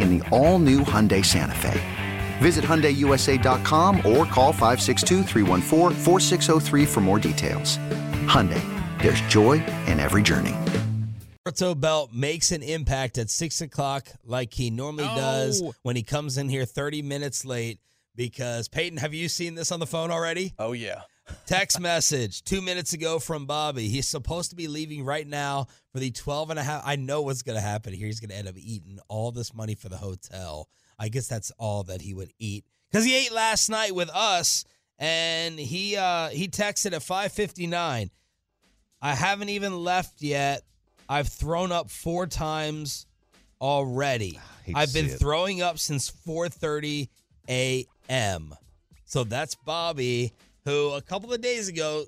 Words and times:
in 0.00 0.18
the 0.18 0.28
all 0.30 0.58
new 0.58 0.80
Hyundai 0.80 1.24
Santa 1.24 1.54
Fe. 1.54 1.80
Visit 2.38 2.64
HyundaiUSA.com 2.64 3.96
or 3.98 4.24
call 4.26 4.52
562 4.52 5.24
for 6.86 7.00
more 7.00 7.18
details. 7.18 7.78
Hyundai, 8.26 8.62
there's 9.02 9.20
joy 9.22 9.52
in 9.86 9.98
every 10.00 10.22
journey. 10.22 10.54
Roberto 11.46 11.74
Belt 11.76 12.12
makes 12.12 12.50
an 12.50 12.62
impact 12.62 13.18
at 13.18 13.30
six 13.30 13.60
o'clock 13.60 14.08
like 14.24 14.52
he 14.52 14.68
normally 14.68 15.04
does 15.04 15.62
when 15.82 15.94
he 15.94 16.02
comes 16.02 16.38
in 16.38 16.48
here 16.48 16.64
30 16.64 17.02
minutes 17.02 17.44
late 17.44 17.78
because 18.16 18.66
Peyton, 18.66 18.98
have 18.98 19.14
you 19.14 19.28
seen 19.28 19.54
this 19.54 19.70
on 19.70 19.78
the 19.78 19.86
phone 19.86 20.10
already? 20.10 20.54
Oh, 20.58 20.72
yeah. 20.72 21.02
Text 21.46 21.80
message 21.80 22.42
two 22.44 22.60
minutes 22.60 22.92
ago 22.92 23.18
from 23.18 23.46
Bobby. 23.46 23.88
He's 23.88 24.08
supposed 24.08 24.50
to 24.50 24.56
be 24.56 24.68
leaving 24.68 25.04
right 25.04 25.26
now 25.26 25.66
for 25.92 25.98
the 26.00 26.10
12 26.10 26.50
and 26.50 26.58
a 26.58 26.62
half. 26.62 26.82
I 26.84 26.96
know 26.96 27.22
what's 27.22 27.42
going 27.42 27.56
to 27.56 27.62
happen 27.62 27.92
here. 27.92 28.06
He's 28.06 28.20
going 28.20 28.30
to 28.30 28.36
end 28.36 28.48
up 28.48 28.56
eating 28.56 28.98
all 29.08 29.32
this 29.32 29.54
money 29.54 29.74
for 29.74 29.88
the 29.88 29.96
hotel. 29.96 30.68
I 30.98 31.08
guess 31.08 31.28
that's 31.28 31.52
all 31.58 31.84
that 31.84 32.00
he 32.00 32.14
would 32.14 32.32
eat 32.38 32.64
because 32.90 33.04
he 33.04 33.14
ate 33.14 33.32
last 33.32 33.68
night 33.68 33.94
with 33.94 34.10
us 34.10 34.64
and 34.98 35.58
he 35.58 35.96
uh 35.96 36.28
he 36.28 36.48
texted 36.48 36.92
at 36.92 37.02
5:59. 37.02 38.10
I 39.02 39.14
haven't 39.14 39.48
even 39.50 39.76
left 39.76 40.22
yet. 40.22 40.62
I've 41.08 41.28
thrown 41.28 41.70
up 41.70 41.90
four 41.90 42.26
times 42.26 43.06
already. 43.60 44.40
I've 44.74 44.92
been 44.92 45.08
throwing 45.08 45.62
up 45.62 45.78
since 45.78 46.10
4:30 46.10 47.08
a.m. 47.48 48.54
So 49.04 49.22
that's 49.22 49.54
Bobby, 49.54 50.32
who 50.66 50.90
a 50.92 51.00
couple 51.00 51.32
of 51.32 51.40
days 51.40 51.68
ago 51.68 52.04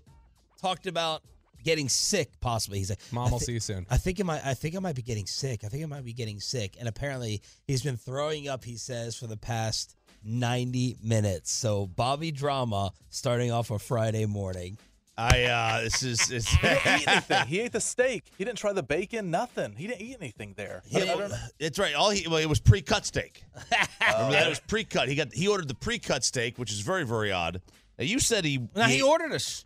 talked 0.60 0.86
about 0.86 1.22
getting 1.64 1.88
sick. 1.88 2.30
Possibly, 2.40 2.78
he's 2.78 2.90
like, 2.90 3.00
Mom 3.10 3.28
I 3.28 3.30
will 3.30 3.38
thi- 3.38 3.46
see 3.46 3.52
you 3.52 3.60
soon. 3.60 3.86
I 3.88 3.96
think 3.96 4.20
I 4.20 4.24
might. 4.24 4.44
I 4.44 4.52
think 4.52 4.76
I 4.76 4.80
might 4.80 4.96
be 4.96 5.02
getting 5.02 5.26
sick. 5.26 5.64
I 5.64 5.68
think 5.68 5.82
I 5.82 5.86
might 5.86 6.04
be 6.04 6.12
getting 6.12 6.40
sick. 6.40 6.74
And 6.78 6.88
apparently, 6.88 7.40
he's 7.66 7.82
been 7.82 7.96
throwing 7.96 8.48
up. 8.48 8.64
He 8.64 8.76
says 8.76 9.16
for 9.16 9.26
the 9.26 9.36
past 9.38 9.94
90 10.24 10.96
minutes. 11.02 11.50
So 11.52 11.86
Bobby 11.86 12.30
drama 12.32 12.90
starting 13.08 13.50
off 13.52 13.70
a 13.70 13.78
Friday 13.78 14.26
morning. 14.26 14.76
I 15.16 15.44
uh 15.46 15.80
this 15.82 16.04
is 16.04 16.30
it's 16.30 16.48
He 16.54 16.58
didn't 16.68 17.00
eat 17.00 17.08
anything. 17.08 17.46
He 17.48 17.60
ate 17.60 17.72
the 17.72 17.80
steak. 17.80 18.22
He 18.38 18.44
didn't 18.44 18.58
try 18.58 18.72
the 18.72 18.84
bacon. 18.84 19.32
Nothing. 19.32 19.74
He 19.76 19.88
didn't 19.88 20.02
eat 20.02 20.16
anything 20.20 20.54
there. 20.56 20.82
I 20.94 20.98
don't- 21.00 21.08
I 21.08 21.14
don't 21.28 21.32
it's 21.58 21.76
right. 21.78 21.92
All 21.94 22.10
he 22.10 22.28
well, 22.28 22.38
it 22.38 22.48
was 22.48 22.60
pre-cut 22.60 23.04
steak. 23.04 23.42
Remember 24.00 24.30
that? 24.32 24.46
It 24.46 24.48
was 24.48 24.60
pre-cut. 24.60 25.08
He 25.08 25.16
got 25.16 25.32
he 25.32 25.48
ordered 25.48 25.66
the 25.66 25.74
pre-cut 25.74 26.22
steak, 26.22 26.56
which 26.56 26.70
is 26.70 26.80
very 26.82 27.04
very 27.04 27.32
odd. 27.32 27.60
Now 27.98 28.04
you 28.04 28.18
said 28.20 28.44
he 28.44 28.68
Now 28.74 28.86
he 28.86 29.02
ordered 29.02 29.32
a, 29.32 29.38
the 29.38 29.64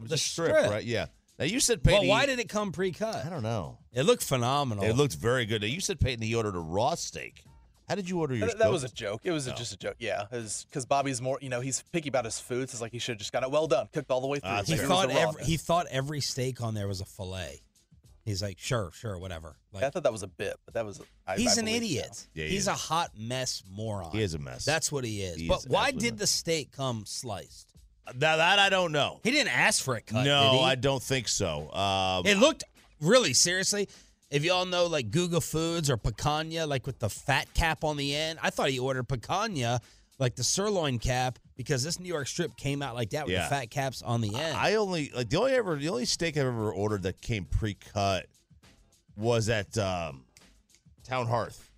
the 0.00 0.18
strip, 0.18 0.56
strip, 0.56 0.70
right? 0.70 0.84
Yeah. 0.84 1.06
Now 1.38 1.46
you 1.46 1.60
said 1.60 1.80
Well, 1.84 2.06
why 2.06 2.26
did 2.26 2.38
it 2.38 2.48
come 2.48 2.72
pre-cut? 2.72 3.24
I 3.26 3.30
don't 3.30 3.42
know. 3.42 3.78
It 3.92 4.02
looked 4.02 4.24
phenomenal. 4.24 4.84
It 4.84 4.94
looked 4.96 5.16
very 5.16 5.46
good. 5.46 5.62
Now 5.62 5.68
you 5.68 5.80
said 5.80 5.98
Peyton 5.98 6.22
he 6.22 6.34
ordered 6.34 6.54
a 6.54 6.60
raw 6.60 6.94
steak. 6.94 7.44
How 7.88 7.96
did 7.96 8.08
you 8.08 8.20
order 8.20 8.34
your? 8.34 8.48
That, 8.48 8.58
that 8.58 8.70
was 8.70 8.84
a 8.84 8.88
joke. 8.88 9.20
It 9.24 9.32
was 9.32 9.46
a- 9.48 9.52
oh. 9.52 9.56
just 9.56 9.72
a 9.72 9.76
joke. 9.76 9.96
Yeah, 9.98 10.24
because 10.30 10.86
Bobby's 10.86 11.20
more, 11.20 11.38
you 11.42 11.48
know, 11.48 11.60
he's 11.60 11.82
picky 11.92 12.08
about 12.08 12.24
his 12.24 12.38
foods. 12.38 12.72
So 12.72 12.76
it's 12.76 12.80
like 12.80 12.92
he 12.92 12.98
should 12.98 13.14
have 13.14 13.18
just 13.18 13.32
got 13.32 13.42
it 13.42 13.50
well 13.50 13.66
done, 13.66 13.88
cooked 13.92 14.10
all 14.10 14.20
the 14.20 14.28
way 14.28 14.38
through. 14.38 14.50
Ah, 14.50 14.60
it's 14.60 14.70
he 14.70 14.76
thought 14.76 15.10
every, 15.10 15.44
he 15.44 15.56
thought 15.56 15.86
every 15.90 16.20
steak 16.20 16.62
on 16.62 16.74
there 16.74 16.88
was 16.88 17.00
a 17.00 17.04
fillet. 17.04 17.60
He's 18.24 18.40
like, 18.42 18.58
sure, 18.58 18.90
sure, 18.94 19.18
whatever. 19.18 19.56
Like, 19.72 19.82
I 19.82 19.90
thought 19.90 20.04
that 20.04 20.12
was 20.12 20.22
a 20.22 20.28
bit, 20.28 20.54
but 20.64 20.74
that 20.74 20.86
was. 20.86 21.00
I, 21.26 21.36
he's 21.36 21.58
I 21.58 21.62
an 21.62 21.68
idiot. 21.68 22.14
so. 22.14 22.26
Yeah, 22.34 22.44
he 22.44 22.50
he's 22.50 22.60
is. 22.62 22.68
a 22.68 22.74
hot 22.74 23.10
mess 23.18 23.62
moron. 23.68 24.12
He 24.12 24.22
is 24.22 24.34
a 24.34 24.38
mess. 24.38 24.64
That's 24.64 24.92
what 24.92 25.04
he 25.04 25.22
is. 25.22 25.36
He 25.40 25.48
but 25.48 25.58
is 25.60 25.68
why 25.68 25.90
did 25.90 26.18
the 26.18 26.26
steak 26.26 26.70
come 26.70 27.04
sliced? 27.04 27.68
Now 28.16 28.36
that 28.36 28.58
I 28.58 28.68
don't 28.68 28.92
know. 28.92 29.20
He 29.24 29.30
didn't 29.32 29.56
ask 29.56 29.82
for 29.82 29.96
it 29.96 30.06
cut. 30.06 30.24
no, 30.24 30.52
did 30.52 30.58
he? 30.58 30.64
I 30.64 30.74
don't 30.76 31.02
think 31.02 31.28
so. 31.28 31.72
Um, 31.72 32.26
It 32.26 32.36
looked 32.38 32.64
really 33.00 33.32
seriously. 33.32 33.88
If 34.30 34.44
y'all 34.44 34.66
know 34.66 34.86
like 34.86 35.10
Google 35.10 35.40
Foods 35.40 35.90
or 35.90 35.96
picanha, 35.96 36.66
like 36.68 36.86
with 36.86 36.98
the 36.98 37.10
fat 37.10 37.52
cap 37.54 37.84
on 37.84 37.96
the 37.96 38.14
end, 38.14 38.38
I 38.42 38.50
thought 38.50 38.70
he 38.70 38.78
ordered 38.78 39.08
picanha, 39.08 39.80
like 40.18 40.36
the 40.36 40.44
sirloin 40.44 40.98
cap, 40.98 41.38
because 41.56 41.82
this 41.84 41.98
New 42.00 42.08
York 42.08 42.26
strip 42.26 42.56
came 42.56 42.82
out 42.82 42.94
like 42.94 43.10
that 43.10 43.26
with 43.26 43.34
Yeah. 43.34 43.44
the 43.44 43.54
fat 43.54 43.70
caps 43.70 44.02
on 44.02 44.20
the 44.20 44.34
end. 44.34 44.56
I 44.56 44.74
only 44.76 45.10
like 45.14 45.28
the 45.30 45.38
only 45.38 45.52
ever 45.52 45.76
the 45.76 45.88
only 45.88 46.04
steak 46.04 46.36
I've 46.36 46.46
ever 46.46 46.72
ordered 46.72 47.02
that 47.04 47.20
came 47.20 47.44
pre-cut 47.44 48.26
was 49.16 49.48
at 49.48 49.76
um, 49.78 50.24
Town 51.04 51.26
Hearth, 51.26 51.70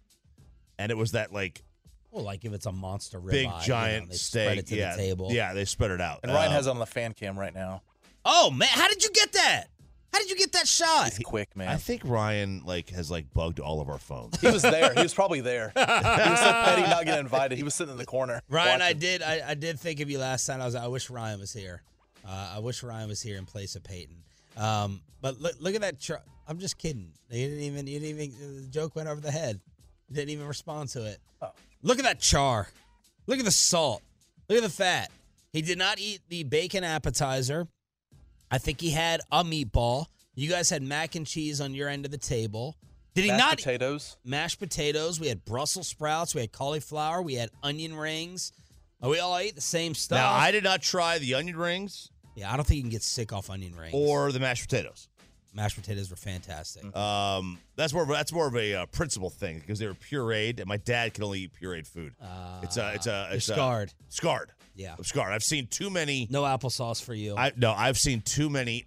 and 0.78 0.90
it 0.92 0.96
was 0.96 1.12
that 1.12 1.32
like 1.32 1.62
well, 2.10 2.22
like 2.24 2.44
if 2.44 2.52
it's 2.52 2.66
a 2.66 2.72
monster 2.72 3.18
rib 3.18 3.32
big 3.32 3.46
eye, 3.46 3.50
you 3.50 3.56
know, 3.58 3.64
giant 3.64 4.10
they 4.10 4.16
steak. 4.16 4.42
spread 4.44 4.58
it 4.58 4.66
to 4.68 4.76
yeah, 4.76 4.92
the 4.96 5.02
table. 5.02 5.28
yeah, 5.32 5.52
they 5.52 5.64
spread 5.64 5.90
it 5.90 6.00
out. 6.00 6.20
And 6.22 6.32
Ryan 6.32 6.52
Uh, 6.52 6.54
has 6.54 6.66
it 6.66 6.70
on 6.70 6.78
the 6.78 6.86
fan 6.86 7.12
cam 7.12 7.36
right 7.38 7.52
now. 7.54 7.82
Oh 8.24 8.50
man, 8.50 8.68
how 8.70 8.88
did 8.88 9.02
you 9.02 9.10
get 9.10 9.32
that? 9.32 9.64
How 10.14 10.20
did 10.20 10.30
you 10.30 10.36
get 10.36 10.52
that 10.52 10.68
shot? 10.68 11.08
It's 11.08 11.18
quick, 11.18 11.56
man. 11.56 11.66
I 11.66 11.74
think 11.76 12.02
Ryan 12.04 12.62
like 12.64 12.90
has 12.90 13.10
like 13.10 13.34
bugged 13.34 13.58
all 13.58 13.80
of 13.80 13.88
our 13.88 13.98
phones. 13.98 14.40
he 14.40 14.46
was 14.46 14.62
there. 14.62 14.94
He 14.94 15.02
was 15.02 15.12
probably 15.12 15.40
there. 15.40 15.72
He 15.74 15.80
was 15.80 16.38
so 16.38 16.52
petty 16.52 16.82
not 16.82 17.04
getting 17.04 17.18
invited. 17.24 17.58
He 17.58 17.64
was 17.64 17.74
sitting 17.74 17.90
in 17.90 17.98
the 17.98 18.06
corner. 18.06 18.40
Ryan, 18.48 18.80
I 18.80 18.92
did, 18.92 19.22
I, 19.22 19.42
I 19.44 19.54
did 19.54 19.80
think 19.80 19.98
of 19.98 20.08
you 20.08 20.20
last 20.20 20.46
time. 20.46 20.62
I 20.62 20.66
was, 20.66 20.76
I 20.76 20.86
wish 20.86 21.10
Ryan 21.10 21.40
was 21.40 21.52
here. 21.52 21.82
Uh, 22.24 22.52
I 22.54 22.60
wish 22.60 22.84
Ryan 22.84 23.08
was 23.08 23.20
here 23.20 23.38
in 23.38 23.44
place 23.44 23.74
of 23.74 23.82
Peyton. 23.82 24.14
Um, 24.56 25.00
but 25.20 25.40
look, 25.40 25.56
look 25.58 25.74
at 25.74 25.80
that. 25.80 26.00
Tr- 26.00 26.22
I'm 26.46 26.58
just 26.60 26.78
kidding. 26.78 27.10
You 27.28 27.48
didn't 27.48 27.64
even, 27.64 27.86
you 27.88 27.98
didn't 27.98 28.20
even. 28.20 28.62
The 28.62 28.68
joke 28.68 28.94
went 28.94 29.08
over 29.08 29.20
the 29.20 29.32
head. 29.32 29.58
You 30.08 30.14
didn't 30.14 30.30
even 30.30 30.46
respond 30.46 30.90
to 30.90 31.04
it. 31.06 31.18
Oh. 31.42 31.50
Look 31.82 31.98
at 31.98 32.04
that 32.04 32.20
char. 32.20 32.68
Look 33.26 33.40
at 33.40 33.44
the 33.44 33.50
salt. 33.50 34.00
Look 34.48 34.58
at 34.58 34.62
the 34.64 34.70
fat. 34.70 35.10
He 35.52 35.60
did 35.60 35.76
not 35.78 35.98
eat 35.98 36.20
the 36.28 36.44
bacon 36.44 36.84
appetizer. 36.84 37.66
I 38.54 38.58
think 38.58 38.80
he 38.80 38.90
had 38.90 39.20
a 39.32 39.42
meatball. 39.42 40.06
You 40.36 40.48
guys 40.48 40.70
had 40.70 40.80
mac 40.82 41.16
and 41.16 41.26
cheese 41.26 41.60
on 41.60 41.74
your 41.74 41.88
end 41.88 42.04
of 42.04 42.12
the 42.12 42.18
table. 42.18 42.76
Did 43.14 43.24
he 43.24 43.30
Mashed 43.30 43.40
not 43.40 43.56
potatoes. 43.58 44.16
mashed 44.24 44.58
potatoes. 44.60 45.18
We 45.18 45.26
had 45.26 45.44
Brussels 45.44 45.88
sprouts. 45.88 46.34
We 46.36 46.40
had 46.40 46.52
cauliflower. 46.52 47.20
We 47.20 47.34
had 47.34 47.50
onion 47.64 47.96
rings. 47.96 48.52
Uh, 49.02 49.08
We 49.08 49.18
all 49.18 49.36
ate 49.36 49.56
the 49.56 49.60
same 49.60 49.94
stuff. 49.94 50.18
now 50.18 50.30
I 50.32 50.52
did 50.52 50.62
not 50.62 50.82
try 50.82 51.18
the 51.18 51.34
onion 51.34 51.56
rings 51.56 52.10
yeah, 52.36 52.52
I 52.52 52.56
don't 52.56 52.64
think 52.66 52.76
you 52.76 52.82
can 52.82 52.90
get 52.90 53.02
sick 53.02 53.32
off 53.32 53.48
onion 53.50 53.74
rings. 53.76 53.92
or 53.94 54.32
the 54.32 54.40
mashed 54.40 54.68
potatoes. 54.68 55.08
mashed 55.52 55.76
potatoes 55.76 56.10
were 56.10 56.16
fantastic. 56.16 56.94
Um, 56.96 57.58
that's 57.76 57.92
more 57.92 58.02
of 58.02 58.10
a, 58.10 58.12
that's 58.12 58.32
more 58.32 58.46
of 58.48 58.56
a 58.56 58.74
uh, 58.74 58.86
principle 58.86 59.30
thing 59.30 59.60
because 59.60 59.78
they 59.78 59.86
were 59.86 59.94
pureed, 59.94 60.58
and 60.60 60.66
my 60.66 60.76
dad 60.76 61.14
can 61.14 61.24
only 61.24 61.40
eat 61.40 61.52
pureed 61.60 61.86
food. 61.86 62.12
it's 62.62 62.76
a 62.76 62.92
it's 62.94 63.06
a 63.06 63.26
you're 63.28 63.36
it's 63.36 63.48
a- 63.48 63.52
scarred. 63.52 63.92
Yeah. 64.74 64.94
I'm 64.98 65.04
scarred. 65.04 65.32
I've 65.32 65.42
seen 65.42 65.66
too 65.68 65.90
many. 65.90 66.26
No 66.30 66.42
applesauce 66.42 67.02
for 67.02 67.14
you. 67.14 67.36
I 67.36 67.52
no, 67.56 67.72
I've 67.72 67.98
seen 67.98 68.20
too 68.22 68.50
many, 68.50 68.86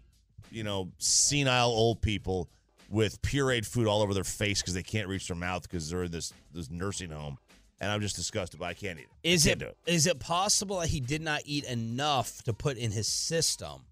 you 0.52 0.64
know, 0.64 0.92
senile 0.98 1.70
old 1.70 2.02
people 2.02 2.50
with 2.90 3.22
pureed 3.22 3.66
food 3.66 3.88
all 3.88 4.02
over 4.02 4.14
their 4.14 4.24
face 4.24 4.62
because 4.62 4.74
they 4.74 4.84
can't 4.84 5.08
reach 5.08 5.28
their 5.28 5.36
mouth 5.38 5.64
because 5.64 5.90
they're 5.90 6.04
in 6.04 6.12
this 6.12 6.34
this 6.54 6.70
nursing 6.70 7.10
home. 7.12 7.38
and 7.80 7.92
I'm 7.92 8.02
just 8.02 8.16
disgusted. 8.16 8.60
But 8.60 8.66
I 8.68 8.74
can't 8.74 9.00
eat 9.00 9.08
it. 9.24 9.30
Is 9.30 9.46
it 9.46 9.60
do 9.60 9.72
is 9.86 10.08
it 10.08 10.20
possible 10.20 10.80
that 10.80 10.90
he 10.90 11.00
did 11.00 11.22
not 11.22 11.42
eat 11.46 11.64
enough 11.66 12.42
to 12.44 12.54
put 12.54 12.78
in 12.78 12.92
his 12.92 13.08
system 13.08 13.86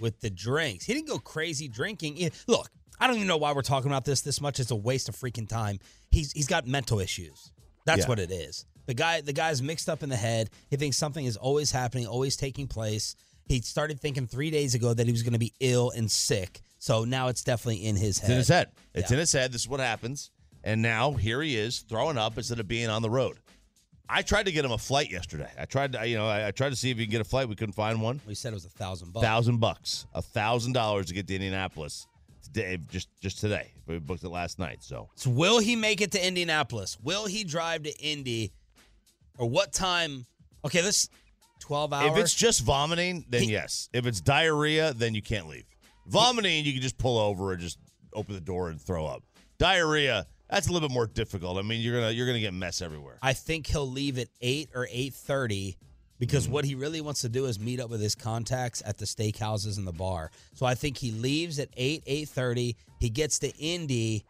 with 0.00 0.20
the 0.20 0.30
drinks? 0.30 0.84
He 0.84 0.94
didn't 0.94 1.08
go 1.08 1.18
crazy 1.18 1.66
drinking. 1.68 2.30
Look, 2.46 2.68
I 3.00 3.06
don't 3.06 3.16
even 3.16 3.26
know 3.28 3.36
why 3.36 3.52
we're 3.52 3.62
talking 3.62 3.90
about 3.90 4.04
this 4.04 4.20
this 4.20 4.40
much. 4.40 4.60
It's 4.60 4.70
a 4.70 4.76
waste 4.76 5.08
of 5.08 5.16
freaking 5.16 5.48
time. 5.48 5.80
He's 6.10 6.32
he's 6.32 6.46
got 6.46 6.66
mental 6.66 7.00
issues. 7.00 7.50
That's 7.84 8.02
Yeah. 8.02 8.08
what 8.08 8.18
it 8.18 8.30
is. 8.30 8.64
The 8.86 8.94
guy 8.94 9.20
the 9.20 9.32
guy's 9.32 9.62
mixed 9.62 9.88
up 9.88 10.02
in 10.02 10.08
the 10.08 10.16
head. 10.16 10.50
He 10.70 10.76
thinks 10.76 10.96
something 10.96 11.24
is 11.24 11.36
always 11.36 11.70
happening, 11.72 12.06
always 12.06 12.36
taking 12.36 12.66
place. 12.68 13.16
He 13.46 13.60
started 13.60 14.00
thinking 14.00 14.26
three 14.26 14.50
days 14.50 14.74
ago 14.74 14.92
that 14.94 15.06
he 15.06 15.12
was 15.12 15.22
going 15.22 15.32
to 15.34 15.38
be 15.38 15.52
ill 15.60 15.90
and 15.90 16.10
sick. 16.10 16.60
So 16.78 17.04
now 17.04 17.28
it's 17.28 17.44
definitely 17.44 17.84
in 17.86 17.96
his 17.96 18.18
It's 18.18 18.20
head. 18.20 18.30
in 18.30 18.36
his 18.38 18.48
head. 18.48 18.68
It's 18.94 19.10
Yeah. 19.10 19.14
in 19.14 19.20
his 19.20 19.32
head. 19.32 19.52
This 19.52 19.62
is 19.62 19.68
what 19.68 19.80
happens. 19.80 20.30
And 20.64 20.82
now 20.82 21.12
here 21.12 21.40
he 21.42 21.56
is 21.56 21.80
throwing 21.80 22.18
up 22.18 22.36
instead 22.36 22.58
of 22.58 22.66
being 22.66 22.88
on 22.88 23.02
the 23.02 23.10
road. 23.10 23.38
I 24.08 24.22
tried 24.22 24.46
to 24.46 24.52
get 24.52 24.64
him 24.64 24.70
a 24.72 24.78
flight 24.78 25.10
yesterday. 25.10 25.50
I 25.58 25.64
tried 25.64 25.92
to, 25.92 26.06
you 26.06 26.16
know, 26.16 26.26
I, 26.28 26.48
I 26.48 26.50
tried 26.52 26.70
to 26.70 26.76
see 26.76 26.90
if 26.90 26.98
he 26.98 27.04
can 27.06 27.10
get 27.10 27.20
a 27.20 27.24
flight. 27.24 27.48
We 27.48 27.56
couldn't 27.56 27.72
find 27.74 28.00
one. 28.00 28.20
We 28.26 28.34
said 28.36 28.52
it 28.52 28.54
was 28.54 28.64
a 28.64 28.68
thousand 28.70 29.12
bucks. 29.12 29.24
Thousand 29.26 29.58
bucks, 29.58 30.06
a 30.14 30.22
thousand 30.22 30.72
dollars 30.74 31.06
to 31.06 31.14
get 31.14 31.26
to 31.28 31.34
Indianapolis 31.34 32.06
today, 32.44 32.78
just 32.88 33.08
just 33.20 33.38
today. 33.40 33.72
We 33.86 33.98
booked 33.98 34.22
it 34.22 34.28
last 34.28 34.58
night. 34.60 34.78
So 34.82 35.08
So 35.16 35.30
will 35.30 35.58
he 35.58 35.74
make 35.76 36.00
it 36.00 36.12
to 36.12 36.24
Indianapolis? 36.24 36.98
Will 37.02 37.26
he 37.26 37.42
drive 37.44 37.82
to 37.84 37.96
Indy? 38.00 38.52
Or 39.38 39.48
what 39.48 39.72
time? 39.72 40.26
Okay, 40.64 40.80
this 40.80 41.08
12 41.60 41.92
hours. 41.92 42.12
if 42.12 42.18
it's 42.18 42.34
just 42.34 42.62
vomiting, 42.62 43.24
then 43.28 43.42
He- 43.42 43.52
yes. 43.52 43.88
If 43.92 44.06
it's 44.06 44.20
diarrhea, 44.20 44.94
then 44.94 45.14
you 45.14 45.22
can't 45.22 45.48
leave. 45.48 45.64
Vomiting, 46.06 46.64
you 46.64 46.72
can 46.72 46.82
just 46.82 46.98
pull 46.98 47.18
over 47.18 47.52
and 47.52 47.60
just 47.60 47.78
open 48.12 48.34
the 48.34 48.40
door 48.40 48.70
and 48.70 48.80
throw 48.80 49.06
up. 49.06 49.22
Diarrhea, 49.58 50.26
that's 50.48 50.68
a 50.68 50.72
little 50.72 50.88
bit 50.88 50.94
more 50.94 51.06
difficult. 51.06 51.58
I 51.58 51.62
mean, 51.62 51.80
you're 51.80 51.98
gonna 52.00 52.12
you're 52.12 52.26
gonna 52.26 52.40
get 52.40 52.54
mess 52.54 52.80
everywhere. 52.80 53.18
I 53.22 53.32
think 53.32 53.66
he'll 53.66 53.90
leave 53.90 54.18
at 54.18 54.28
8 54.40 54.70
or 54.74 54.86
8:30 54.86 55.76
because 56.18 56.44
mm-hmm. 56.44 56.52
what 56.52 56.64
he 56.64 56.74
really 56.74 57.00
wants 57.00 57.22
to 57.22 57.28
do 57.28 57.46
is 57.46 57.58
meet 57.58 57.80
up 57.80 57.90
with 57.90 58.00
his 58.00 58.14
contacts 58.14 58.82
at 58.86 58.98
the 58.98 59.06
steakhouses 59.06 59.78
and 59.78 59.86
the 59.86 59.92
bar. 59.92 60.30
So 60.54 60.66
I 60.66 60.74
think 60.74 60.98
he 60.98 61.10
leaves 61.10 61.58
at 61.58 61.68
8 61.76 62.04
8:30, 62.06 62.76
he 63.00 63.10
gets 63.10 63.38
to 63.40 63.48
Indy 63.56 64.24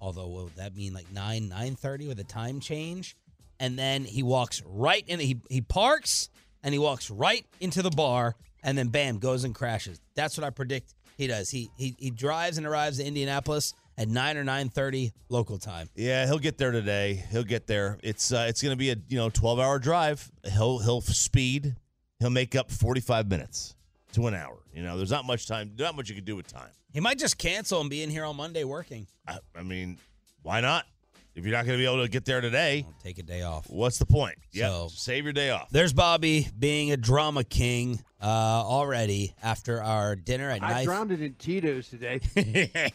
although 0.00 0.26
what 0.26 0.44
would 0.44 0.56
that 0.56 0.74
mean 0.74 0.92
like 0.92 1.10
9 1.12 1.48
9:30 1.48 2.08
with 2.08 2.20
a 2.20 2.24
time 2.24 2.60
change 2.60 3.16
and 3.60 3.78
then 3.78 4.04
he 4.04 4.24
walks 4.24 4.62
right 4.66 5.04
in 5.06 5.20
he 5.20 5.38
he 5.48 5.60
parks 5.60 6.30
and 6.64 6.74
he 6.74 6.78
walks 6.78 7.10
right 7.10 7.46
into 7.60 7.82
the 7.82 7.90
bar 7.90 8.34
and 8.64 8.76
then 8.76 8.88
bam 8.88 9.18
goes 9.18 9.44
and 9.44 9.54
crashes. 9.54 10.00
That's 10.16 10.36
what 10.36 10.44
I 10.44 10.50
predict 10.50 10.94
he 11.16 11.28
does. 11.28 11.50
He 11.50 11.70
he 11.76 11.94
he 11.98 12.10
drives 12.10 12.58
and 12.58 12.66
arrives 12.66 12.96
to 12.96 13.04
Indianapolis 13.04 13.74
at 13.96 14.08
9 14.08 14.36
or 14.38 14.44
9:30 14.44 15.12
local 15.28 15.58
time. 15.58 15.88
Yeah, 15.94 16.26
he'll 16.26 16.38
get 16.38 16.56
there 16.56 16.72
today. 16.72 17.22
He'll 17.30 17.44
get 17.44 17.66
there. 17.66 17.98
It's 18.02 18.32
uh, 18.32 18.46
it's 18.48 18.62
going 18.62 18.72
to 18.72 18.76
be 18.78 18.90
a 18.90 18.96
you 19.08 19.18
know 19.18 19.28
twelve 19.28 19.60
hour 19.60 19.78
drive. 19.78 20.30
He'll 20.44 20.78
he'll 20.78 21.02
speed. 21.02 21.76
He'll 22.18 22.30
make 22.30 22.56
up 22.56 22.70
forty 22.70 23.00
five 23.00 23.28
minutes 23.28 23.76
to 24.14 24.26
an 24.26 24.34
hour. 24.34 24.56
You 24.74 24.82
know, 24.82 24.96
there's 24.96 25.10
not 25.10 25.26
much 25.26 25.46
time. 25.46 25.72
Not 25.78 25.94
much 25.96 26.08
you 26.08 26.14
can 26.14 26.24
do 26.24 26.36
with 26.36 26.48
time. 26.48 26.70
He 26.92 27.00
might 27.00 27.18
just 27.18 27.38
cancel 27.38 27.80
and 27.80 27.90
be 27.90 28.02
in 28.02 28.10
here 28.10 28.24
on 28.24 28.36
Monday 28.36 28.64
working. 28.64 29.06
I, 29.28 29.38
I 29.54 29.62
mean, 29.62 29.98
why 30.42 30.60
not? 30.60 30.86
If 31.34 31.44
you're 31.46 31.52
not 31.54 31.64
going 31.64 31.78
to 31.78 31.82
be 31.82 31.86
able 31.86 32.02
to 32.02 32.08
get 32.10 32.24
there 32.24 32.40
today, 32.40 32.84
I'll 32.86 32.94
take 33.02 33.18
a 33.18 33.22
day 33.22 33.42
off. 33.42 33.66
what's 33.70 33.98
the 33.98 34.06
point? 34.06 34.36
Yeah, 34.52 34.68
So- 34.68 34.88
save 34.92 35.24
your 35.24 35.32
day 35.32 35.50
off. 35.50 35.70
There's 35.70 35.92
Bobby 35.92 36.48
being 36.58 36.90
a 36.90 36.96
drama 36.96 37.44
king 37.44 38.00
uh, 38.20 38.24
already 38.26 39.34
after 39.42 39.82
our 39.82 40.16
dinner 40.16 40.50
at 40.50 40.62
I 40.62 40.68
night. 40.70 40.84
drowned 40.84 41.12
it 41.12 41.22
in 41.22 41.34
Tito's 41.34 41.88
today. 41.88 42.20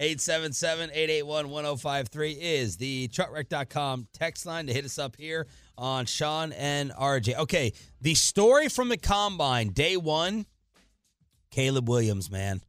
877-881-1053 0.00 2.36
is 2.40 2.76
the 2.76 3.08
truckwreck.com 3.08 4.08
text 4.12 4.46
line 4.46 4.66
to 4.66 4.72
hit 4.72 4.84
us 4.84 4.98
up 4.98 5.16
here 5.16 5.46
on 5.76 6.06
Shan 6.06 6.52
and 6.52 6.90
RJ. 6.92 7.36
Okay, 7.38 7.72
the 8.00 8.14
story 8.14 8.68
from 8.68 8.88
the 8.88 8.96
combine, 8.98 9.68
day 9.70 9.96
one, 9.96 10.46
Caleb 11.50 11.88
Williams, 11.88 12.30
man. 12.30 12.60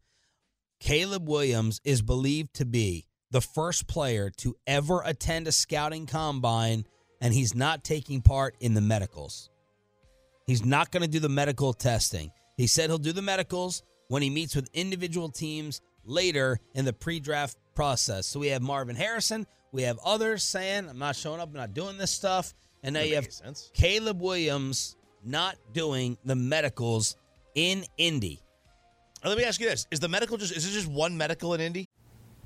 Caleb 0.79 1.27
Williams 1.27 1.81
is 1.83 2.01
believed 2.01 2.53
to 2.55 2.65
be 2.65 3.05
the 3.31 3.41
first 3.41 3.87
player 3.87 4.29
to 4.37 4.55
ever 4.65 5.01
attend 5.05 5.47
a 5.47 5.51
scouting 5.51 6.05
combine, 6.05 6.85
and 7.21 7.33
he's 7.33 7.53
not 7.53 7.83
taking 7.83 8.21
part 8.21 8.55
in 8.59 8.73
the 8.73 8.81
medicals. 8.81 9.49
He's 10.47 10.65
not 10.65 10.91
going 10.91 11.03
to 11.03 11.09
do 11.09 11.19
the 11.19 11.29
medical 11.29 11.73
testing. 11.73 12.31
He 12.57 12.67
said 12.67 12.89
he'll 12.89 12.97
do 12.97 13.13
the 13.13 13.21
medicals 13.21 13.83
when 14.07 14.21
he 14.21 14.29
meets 14.29 14.55
with 14.55 14.69
individual 14.73 15.29
teams 15.29 15.81
later 16.03 16.59
in 16.73 16.85
the 16.85 16.93
pre 16.93 17.19
draft 17.19 17.57
process. 17.75 18.25
So 18.25 18.39
we 18.39 18.47
have 18.47 18.61
Marvin 18.61 18.95
Harrison. 18.95 19.45
We 19.71 19.83
have 19.83 19.99
others 20.03 20.43
saying, 20.43 20.89
I'm 20.89 20.97
not 20.97 21.15
showing 21.15 21.39
up, 21.39 21.49
I'm 21.49 21.55
not 21.55 21.73
doing 21.73 21.97
this 21.97 22.11
stuff. 22.11 22.53
And 22.81 22.93
now 22.93 23.01
Doesn't 23.01 23.09
you 23.09 23.15
have 23.15 23.31
sense. 23.31 23.71
Caleb 23.73 24.21
Williams 24.21 24.95
not 25.23 25.57
doing 25.73 26.17
the 26.25 26.35
medicals 26.35 27.15
in 27.55 27.83
Indy. 27.97 28.41
Let 29.23 29.37
me 29.37 29.43
ask 29.43 29.59
you 29.59 29.69
this: 29.69 29.85
Is 29.91 29.99
the 29.99 30.07
medical 30.07 30.37
just 30.37 30.55
is 30.55 30.65
it 30.65 30.71
just 30.71 30.87
one 30.87 31.17
medical 31.17 31.53
in 31.53 31.61
Indy? 31.61 31.89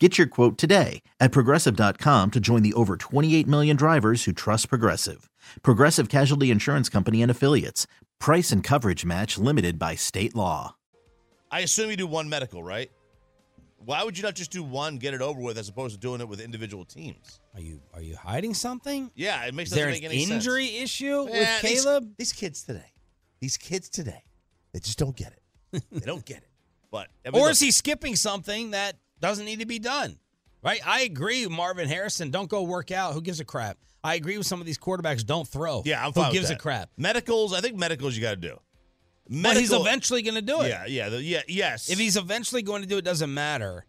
Get 0.00 0.16
your 0.16 0.26
quote 0.26 0.56
today 0.56 1.02
at 1.20 1.30
progressive.com 1.30 2.30
to 2.30 2.40
join 2.40 2.62
the 2.62 2.72
over 2.72 2.96
28 2.96 3.46
million 3.46 3.76
drivers 3.76 4.24
who 4.24 4.32
trust 4.32 4.70
Progressive. 4.70 5.28
Progressive 5.62 6.08
Casualty 6.08 6.50
Insurance 6.50 6.88
Company 6.88 7.20
and 7.20 7.30
Affiliates. 7.30 7.86
Price 8.18 8.50
and 8.50 8.64
coverage 8.64 9.04
match 9.04 9.36
limited 9.36 9.78
by 9.78 9.96
state 9.96 10.34
law. 10.34 10.74
I 11.50 11.60
assume 11.60 11.90
you 11.90 11.98
do 11.98 12.06
one 12.06 12.30
medical, 12.30 12.62
right? 12.62 12.90
Why 13.84 14.02
would 14.02 14.16
you 14.16 14.22
not 14.22 14.34
just 14.34 14.50
do 14.50 14.62
one, 14.62 14.96
get 14.96 15.12
it 15.12 15.20
over 15.20 15.38
with, 15.40 15.58
as 15.58 15.68
opposed 15.68 15.94
to 15.96 16.00
doing 16.00 16.22
it 16.22 16.28
with 16.28 16.40
individual 16.40 16.86
teams? 16.86 17.38
Are 17.54 17.60
you 17.60 17.80
are 17.92 18.00
you 18.02 18.16
hiding 18.16 18.54
something? 18.54 19.10
Yeah, 19.14 19.44
it 19.46 19.54
makes 19.54 19.70
Is 19.70 19.76
there 19.76 19.88
an 19.88 19.94
injury 19.96 20.68
sense. 20.68 20.82
issue 20.82 21.24
with 21.24 21.34
Yeah, 21.34 21.60
these- 21.60 21.82
Caleb? 21.84 22.10
These, 22.16 22.32
kids 22.32 22.62
today, 22.62 22.92
these 23.40 23.56
kids 23.58 23.90
today, 23.90 24.22
they 24.72 24.80
just 24.80 24.98
don't 24.98 25.16
get 25.16 25.32
it. 25.72 25.82
they 25.92 26.00
don't 26.06 26.24
get 26.24 26.38
it. 26.38 26.48
But 26.90 27.08
I 27.26 27.30
mean, 27.30 27.40
or 27.40 27.44
look, 27.46 27.52
is 27.52 27.60
he 27.60 27.70
skipping 27.70 28.16
something 28.16 28.70
that 28.72 28.96
doesn't 29.20 29.44
need 29.44 29.60
to 29.60 29.66
be 29.66 29.78
done? 29.78 30.18
Right? 30.62 30.80
I 30.86 31.02
agree, 31.02 31.46
Marvin 31.46 31.88
Harrison. 31.88 32.30
Don't 32.30 32.48
go 32.48 32.62
work 32.62 32.90
out. 32.90 33.14
Who 33.14 33.22
gives 33.22 33.40
a 33.40 33.44
crap? 33.44 33.78
I 34.02 34.14
agree 34.14 34.36
with 34.38 34.46
some 34.46 34.60
of 34.60 34.66
these 34.66 34.78
quarterbacks. 34.78 35.24
Don't 35.24 35.46
throw. 35.46 35.82
Yeah, 35.84 36.00
I'm 36.00 36.12
Who 36.12 36.20
fine 36.20 36.28
with 36.28 36.34
gives 36.34 36.48
that. 36.48 36.58
a 36.58 36.60
crap? 36.60 36.90
Medicals, 36.96 37.52
I 37.52 37.60
think 37.60 37.76
medicals 37.76 38.14
you 38.16 38.22
got 38.22 38.30
to 38.30 38.36
do. 38.36 38.58
But 39.28 39.56
he's 39.56 39.72
eventually 39.72 40.22
going 40.22 40.34
to 40.34 40.42
do 40.42 40.62
it. 40.62 40.68
Yeah, 40.68 40.86
yeah, 40.86 41.08
the, 41.08 41.22
yeah, 41.22 41.42
yes. 41.46 41.88
If 41.88 41.98
he's 41.98 42.16
eventually 42.16 42.62
going 42.62 42.82
to 42.82 42.88
do 42.88 42.98
it, 42.98 43.04
doesn't 43.04 43.32
matter. 43.32 43.84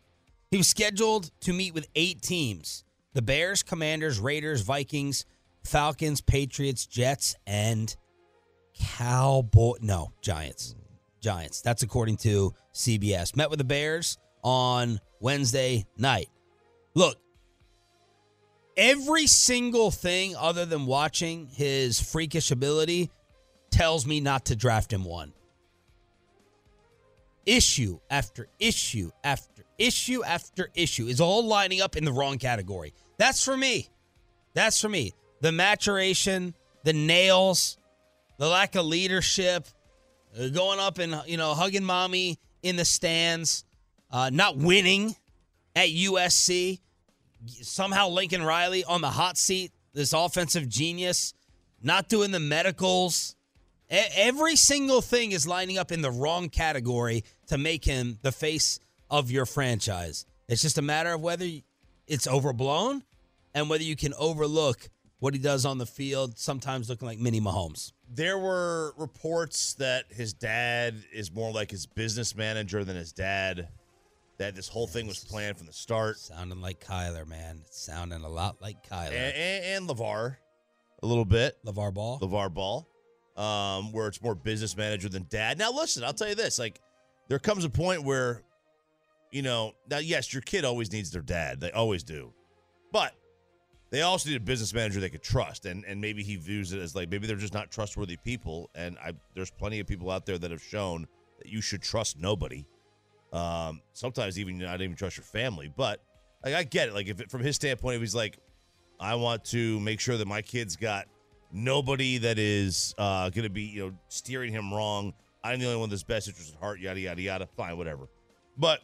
He 0.51 0.57
was 0.57 0.67
scheduled 0.67 1.31
to 1.41 1.53
meet 1.53 1.73
with 1.73 1.87
eight 1.95 2.21
teams: 2.21 2.83
the 3.13 3.23
Bears, 3.23 3.63
Commanders, 3.63 4.19
Raiders, 4.19 4.61
Vikings, 4.61 5.25
Falcons, 5.63 6.21
Patriots, 6.21 6.85
Jets, 6.85 7.35
and 7.47 7.95
Cowboy. 8.79 9.75
No, 9.81 10.11
Giants. 10.21 10.75
Giants. 11.21 11.61
That's 11.61 11.83
according 11.83 12.17
to 12.17 12.53
CBS. 12.73 13.35
Met 13.35 13.49
with 13.49 13.59
the 13.59 13.65
Bears 13.65 14.17
on 14.43 14.99
Wednesday 15.21 15.85
night. 15.97 16.29
Look, 16.93 17.17
every 18.75 19.27
single 19.27 19.91
thing 19.91 20.35
other 20.35 20.65
than 20.65 20.85
watching 20.85 21.47
his 21.47 22.01
freakish 22.01 22.51
ability 22.51 23.09
tells 23.69 24.05
me 24.05 24.19
not 24.19 24.45
to 24.45 24.55
draft 24.55 24.91
him 24.91 25.05
one. 25.05 25.31
Issue 27.45 27.99
after 28.09 28.47
issue 28.59 29.09
after 29.23 29.63
issue 29.77 30.23
after 30.23 30.69
issue 30.75 31.07
is 31.07 31.19
all 31.19 31.45
lining 31.45 31.81
up 31.81 31.95
in 31.95 32.05
the 32.05 32.11
wrong 32.11 32.37
category. 32.37 32.93
That's 33.17 33.43
for 33.43 33.57
me. 33.57 33.89
That's 34.53 34.79
for 34.79 34.89
me. 34.89 35.13
The 35.41 35.51
maturation, 35.51 36.53
the 36.83 36.93
nails, 36.93 37.77
the 38.37 38.47
lack 38.47 38.75
of 38.75 38.85
leadership, 38.85 39.67
uh, 40.39 40.49
going 40.49 40.79
up 40.79 40.99
and 40.99 41.21
you 41.25 41.37
know 41.37 41.53
hugging 41.53 41.83
mommy 41.83 42.37
in 42.61 42.75
the 42.75 42.85
stands, 42.85 43.65
uh, 44.11 44.29
not 44.31 44.57
winning 44.57 45.15
at 45.75 45.89
USC. 45.89 46.79
Somehow 47.61 48.09
Lincoln 48.09 48.43
Riley 48.43 48.83
on 48.83 49.01
the 49.01 49.09
hot 49.09 49.37
seat, 49.37 49.71
this 49.93 50.13
offensive 50.13 50.69
genius, 50.69 51.33
not 51.81 52.07
doing 52.07 52.31
the 52.31 52.39
medicals. 52.39 53.35
E- 53.91 53.97
Every 54.15 54.55
single 54.55 55.01
thing 55.01 55.31
is 55.31 55.47
lining 55.47 55.77
up 55.77 55.91
in 55.91 56.01
the 56.01 56.11
wrong 56.11 56.49
category 56.49 57.23
to 57.47 57.57
make 57.57 57.83
him 57.85 58.19
the 58.21 58.31
face 58.31 58.79
of 59.09 59.31
your 59.31 59.45
franchise. 59.45 60.25
It's 60.47 60.61
just 60.61 60.77
a 60.77 60.81
matter 60.83 61.13
of 61.13 61.21
whether 61.21 61.47
it's 62.07 62.27
overblown 62.27 63.03
and 63.53 63.69
whether 63.69 63.83
you 63.83 63.95
can 63.95 64.13
overlook 64.19 64.89
what 65.19 65.33
he 65.33 65.39
does 65.39 65.65
on 65.65 65.77
the 65.77 65.85
field, 65.85 66.37
sometimes 66.37 66.89
looking 66.89 67.07
like 67.07 67.19
mini 67.19 67.39
Mahomes. 67.39 67.91
There 68.09 68.37
were 68.37 68.93
reports 68.97 69.75
that 69.75 70.05
his 70.09 70.33
dad 70.33 70.95
is 71.13 71.31
more 71.31 71.51
like 71.51 71.69
his 71.71 71.85
business 71.85 72.35
manager 72.35 72.83
than 72.83 72.95
his 72.95 73.11
dad. 73.13 73.67
That 74.41 74.55
this 74.55 74.67
whole 74.67 74.87
thing 74.87 75.05
was 75.05 75.23
planned 75.23 75.55
from 75.55 75.67
the 75.67 75.73
start. 75.73 76.17
Sounding 76.17 76.61
like 76.61 76.83
Kyler, 76.83 77.27
man. 77.27 77.61
It's 77.67 77.79
sounding 77.79 78.23
a 78.23 78.27
lot 78.27 78.59
like 78.59 78.83
Kyler. 78.89 79.09
And, 79.09 79.35
and, 79.35 79.65
and 79.65 79.87
LaVar, 79.87 80.35
a 81.03 81.05
little 81.05 81.25
bit. 81.25 81.63
LaVar 81.63 81.93
Ball. 81.93 82.19
LaVar 82.19 82.51
Ball, 82.51 82.87
um, 83.37 83.91
where 83.91 84.07
it's 84.07 84.19
more 84.19 84.33
business 84.33 84.75
manager 84.75 85.09
than 85.09 85.27
dad. 85.29 85.59
Now, 85.59 85.71
listen, 85.71 86.03
I'll 86.03 86.13
tell 86.13 86.27
you 86.27 86.33
this: 86.33 86.57
like, 86.57 86.81
there 87.27 87.37
comes 87.37 87.65
a 87.65 87.69
point 87.69 88.03
where, 88.03 88.41
you 89.29 89.43
know, 89.43 89.73
now 89.87 89.99
yes, 89.99 90.33
your 90.33 90.41
kid 90.41 90.65
always 90.65 90.91
needs 90.91 91.11
their 91.11 91.21
dad. 91.21 91.61
They 91.61 91.71
always 91.71 92.01
do, 92.01 92.33
but 92.91 93.13
they 93.91 94.01
also 94.01 94.27
need 94.27 94.37
a 94.37 94.39
business 94.39 94.73
manager 94.73 94.99
they 94.99 95.11
could 95.11 95.21
trust, 95.21 95.67
and 95.67 95.85
and 95.85 96.01
maybe 96.01 96.23
he 96.23 96.35
views 96.35 96.73
it 96.73 96.79
as 96.79 96.95
like 96.95 97.11
maybe 97.11 97.27
they're 97.27 97.35
just 97.35 97.53
not 97.53 97.69
trustworthy 97.69 98.17
people. 98.17 98.71
And 98.73 98.97
I 98.97 99.13
there's 99.35 99.51
plenty 99.51 99.79
of 99.79 99.85
people 99.85 100.09
out 100.09 100.25
there 100.25 100.39
that 100.39 100.49
have 100.49 100.63
shown 100.63 101.05
that 101.37 101.47
you 101.47 101.61
should 101.61 101.83
trust 101.83 102.17
nobody. 102.19 102.65
Um, 103.31 103.81
sometimes 103.93 104.37
even 104.39 104.59
you're 104.59 104.67
not 104.67 104.81
even 104.81 104.95
trust 104.95 105.17
your 105.17 105.23
family, 105.23 105.71
but 105.75 106.03
like 106.43 106.53
I 106.53 106.63
get 106.63 106.89
it. 106.89 106.93
Like 106.93 107.07
if 107.07 107.21
it, 107.21 107.31
from 107.31 107.41
his 107.41 107.55
standpoint, 107.55 107.95
if 107.95 108.01
he's 108.01 108.15
like, 108.15 108.37
I 108.99 109.15
want 109.15 109.45
to 109.45 109.79
make 109.79 109.99
sure 109.99 110.17
that 110.17 110.27
my 110.27 110.41
kid's 110.41 110.75
got 110.75 111.05
nobody 111.51 112.17
that 112.19 112.37
is 112.37 112.93
uh, 112.97 113.29
going 113.29 113.43
to 113.43 113.49
be 113.49 113.63
you 113.63 113.87
know 113.87 113.93
steering 114.09 114.51
him 114.51 114.73
wrong. 114.73 115.13
I'm 115.43 115.59
the 115.59 115.65
only 115.65 115.79
one 115.79 115.89
that's 115.89 116.03
best 116.03 116.27
interest 116.27 116.53
at 116.53 116.59
heart. 116.59 116.79
Yada 116.79 116.99
yada 116.99 117.21
yada. 117.21 117.47
Fine, 117.57 117.77
whatever. 117.77 118.09
But 118.57 118.81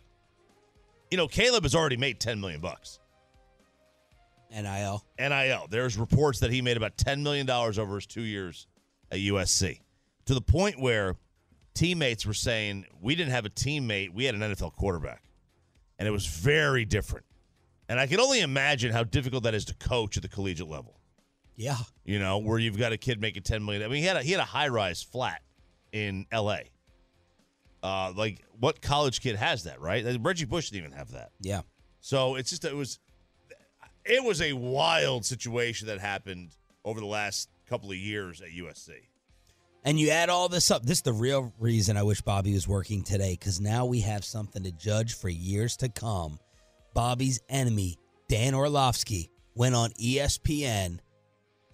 you 1.11 1.17
know, 1.17 1.27
Caleb 1.27 1.63
has 1.63 1.75
already 1.75 1.97
made 1.97 2.19
ten 2.19 2.39
million 2.39 2.61
bucks. 2.61 2.99
NIL. 4.51 5.03
NIL. 5.19 5.67
There's 5.69 5.97
reports 5.97 6.39
that 6.39 6.51
he 6.51 6.61
made 6.61 6.77
about 6.77 6.97
$10 6.97 7.21
million 7.21 7.49
over 7.49 7.95
his 7.95 8.05
two 8.05 8.21
years 8.21 8.67
at 9.11 9.19
USC 9.19 9.81
to 10.25 10.33
the 10.33 10.41
point 10.41 10.79
where 10.79 11.15
teammates 11.77 12.25
were 12.25 12.33
saying, 12.33 12.85
We 13.01 13.15
didn't 13.15 13.31
have 13.31 13.45
a 13.45 13.49
teammate, 13.49 14.13
we 14.13 14.25
had 14.25 14.35
an 14.35 14.41
NFL 14.41 14.75
quarterback. 14.75 15.23
And 15.99 16.07
it 16.07 16.11
was 16.11 16.25
very 16.25 16.85
different. 16.85 17.25
And 17.89 17.99
I 17.99 18.07
can 18.07 18.19
only 18.19 18.41
imagine 18.41 18.91
how 18.91 19.03
difficult 19.03 19.43
that 19.43 19.53
is 19.53 19.65
to 19.65 19.75
coach 19.75 20.17
at 20.17 20.23
the 20.23 20.29
collegiate 20.29 20.67
level. 20.67 20.99
Yeah. 21.55 21.77
You 22.03 22.19
know, 22.19 22.37
where 22.37 22.59
you've 22.59 22.77
got 22.77 22.91
a 22.91 22.97
kid 22.97 23.19
making 23.21 23.43
10 23.43 23.63
million. 23.63 23.83
I 23.83 23.87
mean, 23.87 24.01
he 24.01 24.07
had 24.07 24.17
a, 24.17 24.23
he 24.23 24.31
had 24.31 24.41
a 24.41 24.45
high 24.45 24.67
rise 24.67 25.01
flat 25.01 25.41
in 25.91 26.25
LA. 26.31 26.59
Uh, 27.81 28.11
like 28.15 28.43
what 28.59 28.81
college 28.81 29.21
kid 29.21 29.35
has 29.35 29.63
that, 29.63 29.79
right? 29.79 30.05
Reggie 30.19 30.45
Bush 30.45 30.69
didn't 30.69 30.85
even 30.85 30.97
have 30.97 31.11
that. 31.11 31.31
Yeah. 31.39 31.61
So 32.01 32.35
it's 32.35 32.49
just 32.49 32.65
it 32.65 32.75
was 32.75 32.99
it 34.03 34.23
was 34.23 34.41
a 34.41 34.53
wild 34.53 35.25
situation 35.25 35.87
that 35.87 35.99
happened 35.99 36.51
over 36.83 36.99
the 36.99 37.05
last 37.05 37.49
couple 37.67 37.91
of 37.91 37.97
years 37.97 38.41
at 38.41 38.49
USC. 38.49 38.91
And 39.87 39.97
you 39.97 40.09
add 40.09 40.27
all 40.27 40.49
this 40.49 40.69
up. 40.69 40.83
This 40.83 40.97
is 40.97 41.03
the 41.03 41.13
real 41.13 41.53
reason 41.59 41.95
I 41.95 42.03
wish 42.03 42.19
Bobby 42.19 42.53
was 42.53 42.67
working 42.67 43.03
today 43.03 43.37
because 43.39 43.61
now 43.61 43.85
we 43.85 44.01
have 44.01 44.25
something 44.25 44.63
to 44.63 44.71
judge 44.73 45.13
for 45.13 45.29
years 45.29 45.77
to 45.77 45.87
come. 45.87 46.39
Bobby's 46.93 47.39
enemy, 47.47 47.97
Dan 48.27 48.53
Orlovsky, 48.53 49.31
went 49.55 49.75
on 49.75 49.91
ESPN 49.91 50.99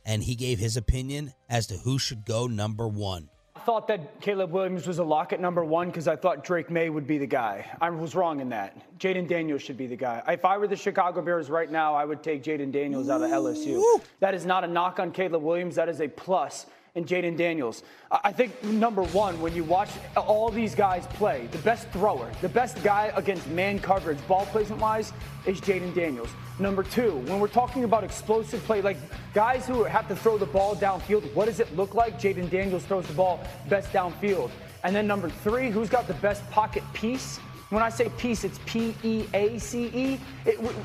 and 0.06 0.22
he 0.22 0.36
gave 0.36 0.60
his 0.60 0.78
opinion 0.78 1.34
as 1.50 1.66
to 1.68 1.74
who 1.78 1.98
should 1.98 2.24
go 2.24 2.46
number 2.46 2.88
one. 2.88 3.30
I 3.56 3.62
thought 3.62 3.88
that 3.88 4.22
Caleb 4.22 4.52
Williams 4.52 4.86
was 4.86 5.00
a 5.00 5.04
lock 5.04 5.34
at 5.34 5.40
number 5.40 5.66
one 5.66 5.88
because 5.88 6.08
I 6.08 6.16
thought 6.16 6.44
Drake 6.44 6.70
Maye 6.70 6.92
would 6.92 7.08
be 7.08 7.18
the 7.18 7.26
guy. 7.26 7.66
I 7.82 7.90
was 7.90 8.14
wrong 8.14 8.42
in 8.42 8.50
that. 8.50 8.78
Jayden 9.00 9.28
Daniels 9.28 9.64
should 9.64 9.78
be 9.78 9.88
the 9.88 9.96
guy. 9.96 10.22
If 10.28 10.46
I 10.46 10.60
were 10.60 10.68
the 10.68 10.76
Chicago 10.76 11.24
Bears 11.24 11.50
right 11.50 11.72
now, 11.72 11.96
I 11.96 12.06
would 12.06 12.22
take 12.22 12.44
Jayden 12.44 12.72
Daniels 12.72 13.10
out 13.10 13.24
of 13.24 13.32
LSU. 13.32 14.02
That 14.20 14.36
is 14.36 14.46
not 14.46 14.64
a 14.64 14.68
knock 14.68 15.00
on 15.00 15.12
Caleb 15.12 15.42
Williams. 15.42 15.74
That 15.74 15.90
is 15.90 16.00
a 16.00 16.08
plus 16.08 16.68
in 16.96 17.06
Jayden 17.06 17.36
Daniels. 17.38 17.84
I 18.12 18.20
I 18.26 18.32
think 18.32 18.64
number 18.64 19.04
one, 19.04 19.40
when 19.42 19.54
you 19.56 19.64
watch 19.64 19.90
all 20.16 20.50
these 20.50 20.76
guys 20.76 21.06
play, 21.08 21.48
the 21.52 21.58
best 21.60 21.88
thrower, 21.90 22.30
the 22.42 22.50
best 22.50 22.82
guy 22.84 23.12
against 23.16 23.48
man 23.50 23.80
coverage, 23.80 24.18
ball 24.28 24.46
placement 24.48 24.82
wise, 24.82 25.12
is 25.46 25.60
Jayden 25.62 25.94
Daniels. 25.96 26.30
Number 26.60 26.84
two, 26.84 27.12
when 27.28 27.40
we're 27.40 27.48
talking 27.62 27.84
about 27.84 28.04
explosive 28.04 28.62
play, 28.64 28.82
like 28.82 28.98
guys 29.34 29.66
who 29.68 29.84
have 29.84 30.08
to 30.08 30.16
throw 30.16 30.38
the 30.38 30.46
ball 30.46 30.76
downfield, 30.76 31.24
what 31.34 31.46
does 31.46 31.60
it 31.60 31.76
look 31.76 31.96
like? 31.96 32.20
Jayden 32.20 32.50
Daniels 32.50 32.84
throws 32.86 33.08
the 33.08 33.14
ball 33.14 33.40
best 33.70 33.92
downfield. 33.92 34.52
And 34.84 34.96
then 34.96 35.08
number 35.08 35.30
three, 35.30 35.70
who's 35.72 35.90
got 35.90 36.08
the 36.08 36.14
best 36.16 36.48
pocket 36.52 36.84
piece? 36.94 37.38
When 37.70 37.82
I 37.82 37.90
say 37.90 38.10
piece, 38.18 38.44
it's 38.44 38.60
P 38.68 38.94
E 39.04 39.26
A 39.34 39.58
C 39.58 39.86
E. 39.94 40.20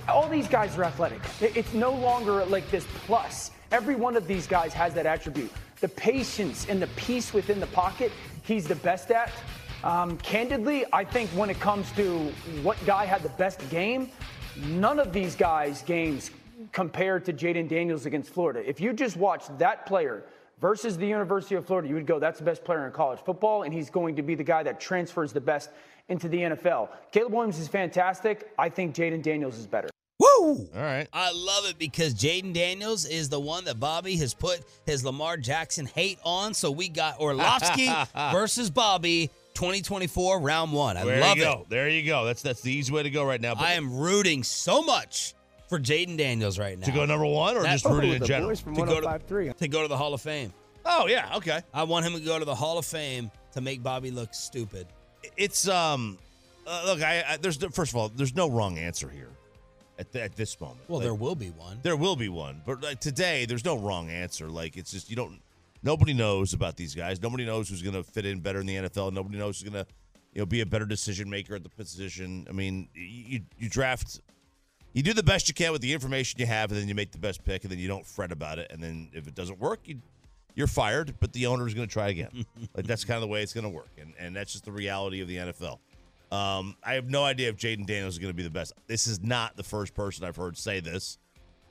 All 0.09 0.27
these 0.29 0.49
guys 0.49 0.77
are 0.79 0.85
athletic. 0.85 1.21
It- 1.41 1.55
It's 1.57 1.75
no 1.75 1.93
longer 1.93 2.45
like 2.47 2.71
this 2.71 2.87
plus. 3.07 3.51
Every 3.71 3.95
one 3.97 4.17
of 4.17 4.27
these 4.27 4.47
guys 4.47 4.73
has 4.73 4.95
that 4.95 5.05
attribute. 5.05 5.51
The 5.81 5.89
patience 5.89 6.67
and 6.69 6.83
the 6.83 6.89
peace 6.89 7.33
within 7.33 7.61
the 7.61 7.67
pocket, 7.69 8.13
he's 8.43 8.67
the 8.67 8.77
best 8.77 9.11
at. 9.11 9.33
Um, 9.85 10.19
candidly, 10.19 10.85
I 10.93 11.05
think 11.05 11.31
when 11.31 11.51
it 11.51 11.61
comes 11.61 11.93
to 11.93 12.33
what 12.63 12.77
guy 12.85 13.05
had 13.05 13.23
the 13.23 13.29
best 13.31 13.69
game, 13.71 14.11
none 14.57 14.99
of 14.99 15.13
these 15.13 15.37
guys' 15.37 15.83
games 15.83 16.31
compared 16.73 17.25
to 17.27 17.33
Jayden 17.33 17.69
Daniels 17.69 18.07
against 18.07 18.31
Florida. 18.31 18.69
If 18.69 18.81
you 18.81 18.93
just 18.93 19.17
watch 19.17 19.45
that 19.59 19.87
player 19.87 20.25
versus 20.61 20.99
the 20.99 21.07
University 21.07 21.55
of 21.55 21.65
Florida, 21.67 21.89
you 21.89 21.95
would 21.95 22.07
go, 22.07 22.19
that's 22.19 22.41
the 22.41 22.45
best 22.45 22.65
player 22.65 22.87
in 22.87 22.93
college 22.93 23.21
football, 23.21 23.63
and 23.63 23.73
he's 23.73 23.91
going 23.91 24.17
to 24.17 24.23
be 24.23 24.35
the 24.35 24.45
guy 24.45 24.65
that 24.65 24.81
transfers 24.81 25.33
the 25.33 25.41
best 25.41 25.71
into 26.09 26.29
the 26.29 26.39
NFL. 26.39 26.89
Caleb 27.13 27.33
Williams 27.33 27.59
is 27.59 27.69
fantastic. 27.69 28.51
I 28.59 28.69
think 28.69 28.95
Jayden 28.95 29.23
Daniels 29.23 29.59
is 29.59 29.67
better. 29.67 29.89
Woo! 30.39 30.69
All 30.75 30.83
right. 30.83 31.07
I 31.13 31.33
love 31.33 31.67
it 31.69 31.79
because 31.79 32.15
Jayden 32.15 32.53
Daniels 32.53 33.05
is 33.05 33.29
the 33.29 33.41
one 33.41 33.65
that 33.65 33.79
Bobby 33.81 34.17
has 34.17 34.35
put 34.35 34.61
his 34.87 35.05
Lamar 35.05 35.37
Jackson 35.37 35.87
hate 35.87 36.19
on. 36.25 36.55
So 36.55 36.71
we 36.71 36.89
got 36.89 37.19
Orlovsky 37.21 37.91
versus 38.33 38.71
Bobby 38.71 39.31
2024 39.55 40.41
round 40.41 40.73
one. 40.73 40.97
I 40.97 41.05
there 41.05 41.21
love 41.21 41.37
you 41.39 41.49
it. 41.49 41.69
There 41.69 41.89
you 41.89 42.05
go. 42.07 42.25
That's 42.25 42.43
that's 42.43 42.61
the 42.61 42.73
easy 42.73 42.93
way 42.93 43.03
to 43.03 43.11
go 43.11 43.25
right 43.25 43.41
now. 43.41 43.55
But 43.55 43.65
I 43.65 43.73
am 43.73 43.99
rooting 43.99 44.43
so 44.45 44.83
much 44.83 45.35
for 45.69 45.79
Jayden 45.79 46.17
Daniels 46.17 46.59
right 46.59 46.79
now. 46.79 46.87
to 46.87 46.93
go 46.93 47.05
number 47.05 47.27
one 47.27 47.57
or 47.57 47.63
That- 47.63 47.73
just 47.73 47.85
rooting 47.85 48.13
in 48.13 48.25
general. 48.25 48.55
from 48.57 48.75
To 48.77 48.83
go 48.87 49.01
to- 49.01 49.53
to 49.55 49.69
go 49.69 49.83
to 49.83 49.89
the 49.89 49.97
Hall 49.97 50.15
of 50.15 50.21
Fame. 50.21 50.53
Oh 50.87 51.07
yeah, 51.07 51.37
okay. 51.37 51.61
I 51.75 51.83
want 51.83 52.07
him 52.07 52.15
to 52.15 52.21
go 52.21 52.39
to 52.39 52.45
the 52.45 52.55
Hall 52.55 52.79
of 52.79 52.87
Fame 52.87 53.31
to 53.53 53.61
make 53.61 53.83
Bobby 53.83 54.11
look 54.11 54.33
stupid. 54.33 54.87
It's 55.37 55.69
um, 55.69 56.19
uh, 56.67 56.83
look, 56.87 57.03
I, 57.03 57.25
I 57.29 57.37
there's 57.37 57.57
first 57.73 57.93
of 57.93 57.97
all, 57.97 58.09
there's 58.09 58.35
no 58.35 58.49
wrong 58.49 58.79
answer 58.79 59.09
here 59.11 59.29
at 59.99 60.13
the, 60.13 60.23
at 60.23 60.37
this 60.37 60.61
moment. 60.61 60.81
Well, 60.89 60.99
Like, 60.99 61.07
there 61.07 61.15
will 61.15 61.35
be 61.35 61.51
one. 61.51 61.81
There 61.83 61.97
will 61.97 62.17
be 62.17 62.29
one, 62.29 62.63
but 62.65 62.83
like 62.83 63.01
today, 63.01 63.45
there's 63.47 63.65
no 63.65 63.77
wrong 63.77 64.11
answer. 64.11 64.49
Like 64.49 64.77
it's 64.77 64.93
just 64.93 65.11
you 65.11 65.17
don't. 65.17 65.41
Nobody 65.83 66.13
knows 66.13 66.55
about 66.55 66.77
these 66.77 66.95
guys. 66.95 67.23
Nobody 67.23 67.45
knows 67.45 67.69
who's 67.69 67.83
going 67.83 67.95
to 67.95 68.03
fit 68.03 68.27
in 68.27 68.41
better 68.41 68.61
in 68.61 68.67
the 68.67 68.75
NFL. 68.75 69.13
Nobody 69.13 69.39
knows 69.39 69.61
who's 69.61 69.71
going 69.71 69.85
to, 69.85 69.89
you 70.33 70.41
know, 70.41 70.47
be 70.47 70.61
a 70.61 70.67
better 70.67 70.85
decision 70.87 71.31
maker 71.31 71.55
at 71.55 71.63
the 71.63 71.69
position. 71.69 72.47
I 72.49 72.53
mean, 72.53 72.89
you 72.95 73.41
you 73.59 73.69
draft, 73.69 74.21
you 74.93 75.03
do 75.03 75.13
the 75.13 75.23
best 75.23 75.49
you 75.49 75.55
can 75.55 75.71
with 75.73 75.83
the 75.83 75.93
information 75.93 76.41
you 76.41 76.47
have, 76.47 76.71
and 76.73 76.81
then 76.81 76.89
you 76.89 76.95
make 76.95 77.13
the 77.13 77.19
best 77.19 77.45
pick, 77.45 77.63
and 77.63 77.71
then 77.71 77.79
you 77.79 77.89
don't 77.89 78.07
fret 78.07 78.33
about 78.33 78.59
it. 78.59 78.71
And 78.73 78.83
then 78.83 79.11
if 79.13 79.27
it 79.29 79.35
doesn't 79.35 79.59
work, 79.61 79.81
you 79.85 80.01
you're 80.55 80.67
fired, 80.67 81.15
but 81.21 81.33
the 81.33 81.47
owner 81.47 81.69
is 81.69 81.75
going 81.75 81.87
to 81.87 81.93
try 81.93 82.09
again. 82.09 82.45
like 82.75 82.87
that's 82.87 83.05
kind 83.05 83.17
of 83.17 83.23
the 83.23 83.29
way 83.29 83.43
it's 83.43 83.55
going 83.55 83.65
to 83.65 83.71
work, 83.71 83.91
and 84.01 84.15
and 84.19 84.35
that's 84.35 84.53
just 84.53 84.65
the 84.65 84.73
reality 84.73 85.21
of 85.21 85.29
the 85.29 85.37
NFL. 85.37 85.79
Um, 86.31 86.77
I 86.83 86.95
have 86.95 87.09
no 87.09 87.25
idea 87.25 87.49
if 87.49 87.57
Jayden 87.57 87.87
Daniels 87.87 88.15
is 88.15 88.19
going 88.19 88.31
to 88.31 88.37
be 88.37 88.43
the 88.43 88.51
best. 88.51 88.75
This 88.87 89.07
is 89.07 89.23
not 89.23 89.57
the 89.57 89.63
first 89.63 89.95
person 89.95 90.25
I've 90.25 90.37
heard 90.37 90.59
say 90.59 90.81
this. 90.81 91.19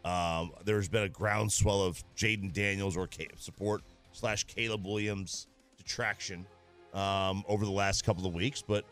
Um, 0.03 0.51
there's 0.65 0.87
been 0.87 1.03
a 1.03 1.09
groundswell 1.09 1.81
of 1.81 2.01
Jayden 2.15 2.53
Daniels 2.53 2.97
or 2.97 3.07
support 3.37 3.81
slash 4.13 4.45
Caleb 4.45 4.85
Williams 4.85 5.47
detraction 5.77 6.45
um, 6.93 7.43
over 7.47 7.65
the 7.65 7.71
last 7.71 8.03
couple 8.03 8.25
of 8.25 8.33
weeks, 8.33 8.61
but 8.61 8.85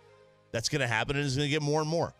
that's 0.51 0.69
going 0.69 0.81
to 0.81 0.88
happen 0.88 1.15
and 1.15 1.25
it's 1.25 1.36
going 1.36 1.48
to 1.48 1.51
get 1.51 1.62
more 1.62 1.81
and 1.81 1.89
more. 1.89 2.13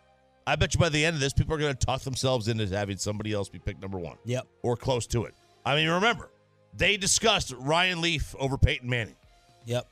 I 0.46 0.56
bet 0.56 0.74
you 0.74 0.80
by 0.80 0.88
the 0.88 1.04
end 1.04 1.14
of 1.14 1.20
this, 1.20 1.32
people 1.32 1.54
are 1.54 1.58
going 1.58 1.74
to 1.74 1.86
talk 1.86 2.02
themselves 2.02 2.48
into 2.48 2.66
having 2.68 2.96
somebody 2.96 3.32
else 3.32 3.48
be 3.48 3.58
picked 3.58 3.82
number 3.82 3.98
one. 3.98 4.16
Yep. 4.24 4.46
Or 4.62 4.76
close 4.76 5.06
to 5.08 5.24
it. 5.24 5.34
I 5.64 5.74
mean, 5.74 5.88
remember, 5.88 6.30
they 6.76 6.96
discussed 6.96 7.52
Ryan 7.58 8.00
Leaf 8.00 8.34
over 8.38 8.56
Peyton 8.56 8.88
Manning. 8.88 9.16
Yep. 9.64 9.88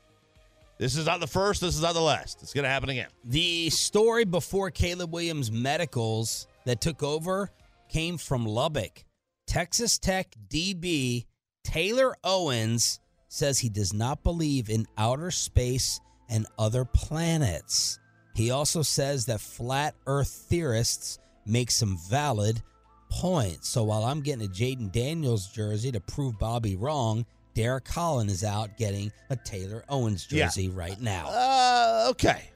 This 0.77 0.97
is 0.97 1.05
not 1.05 1.19
the 1.21 1.27
first. 1.27 1.61
This 1.61 1.75
is 1.75 1.81
not 1.81 1.93
the 1.93 2.01
last. 2.01 2.41
It's 2.41 2.53
going 2.53 2.63
to 2.65 2.69
happen 2.69 2.89
again. 2.89 3.07
The 3.23 3.69
story 3.69 4.25
before 4.25 4.71
Caleb 4.71 5.13
Williams 5.13 5.51
Medicals 5.51 6.47
that 6.65 6.81
took 6.81 7.01
over 7.01 7.49
came 7.87 8.17
from 8.17 8.45
Lubbock. 8.45 9.05
Texas 9.47 9.97
Tech 9.97 10.35
DB 10.49 11.25
Tyler 11.63 12.15
Owens 12.23 12.99
says 13.27 13.59
he 13.59 13.69
does 13.69 13.93
not 13.93 14.23
believe 14.23 14.69
in 14.69 14.85
outer 14.97 15.31
space 15.31 15.99
and 16.29 16.45
other 16.57 16.85
planets. 16.85 17.99
He 18.35 18.51
also 18.51 18.81
says 18.81 19.25
that 19.25 19.41
flat 19.41 19.95
earth 20.07 20.45
theorists 20.49 21.19
make 21.45 21.71
some 21.71 21.97
valid 22.09 22.61
points. 23.09 23.69
So 23.69 23.83
while 23.83 24.03
I'm 24.03 24.21
getting 24.21 24.45
a 24.45 24.49
Jayden 24.49 24.91
Daniels 24.91 25.47
jersey 25.47 25.91
to 25.91 25.99
prove 25.99 26.37
Bobby 26.37 26.75
wrong, 26.75 27.25
Derek 27.55 27.85
Collin 27.85 28.29
is 28.29 28.43
out 28.43 28.77
getting 28.77 29.11
a 29.29 29.35
Tyler 29.35 29.83
Owens 29.89 30.27
Yeah. 30.29 30.45
jersey 30.45 30.69
right 30.69 30.99
now. 31.01 31.27
Uh, 31.29 32.07
okay. 32.11 32.49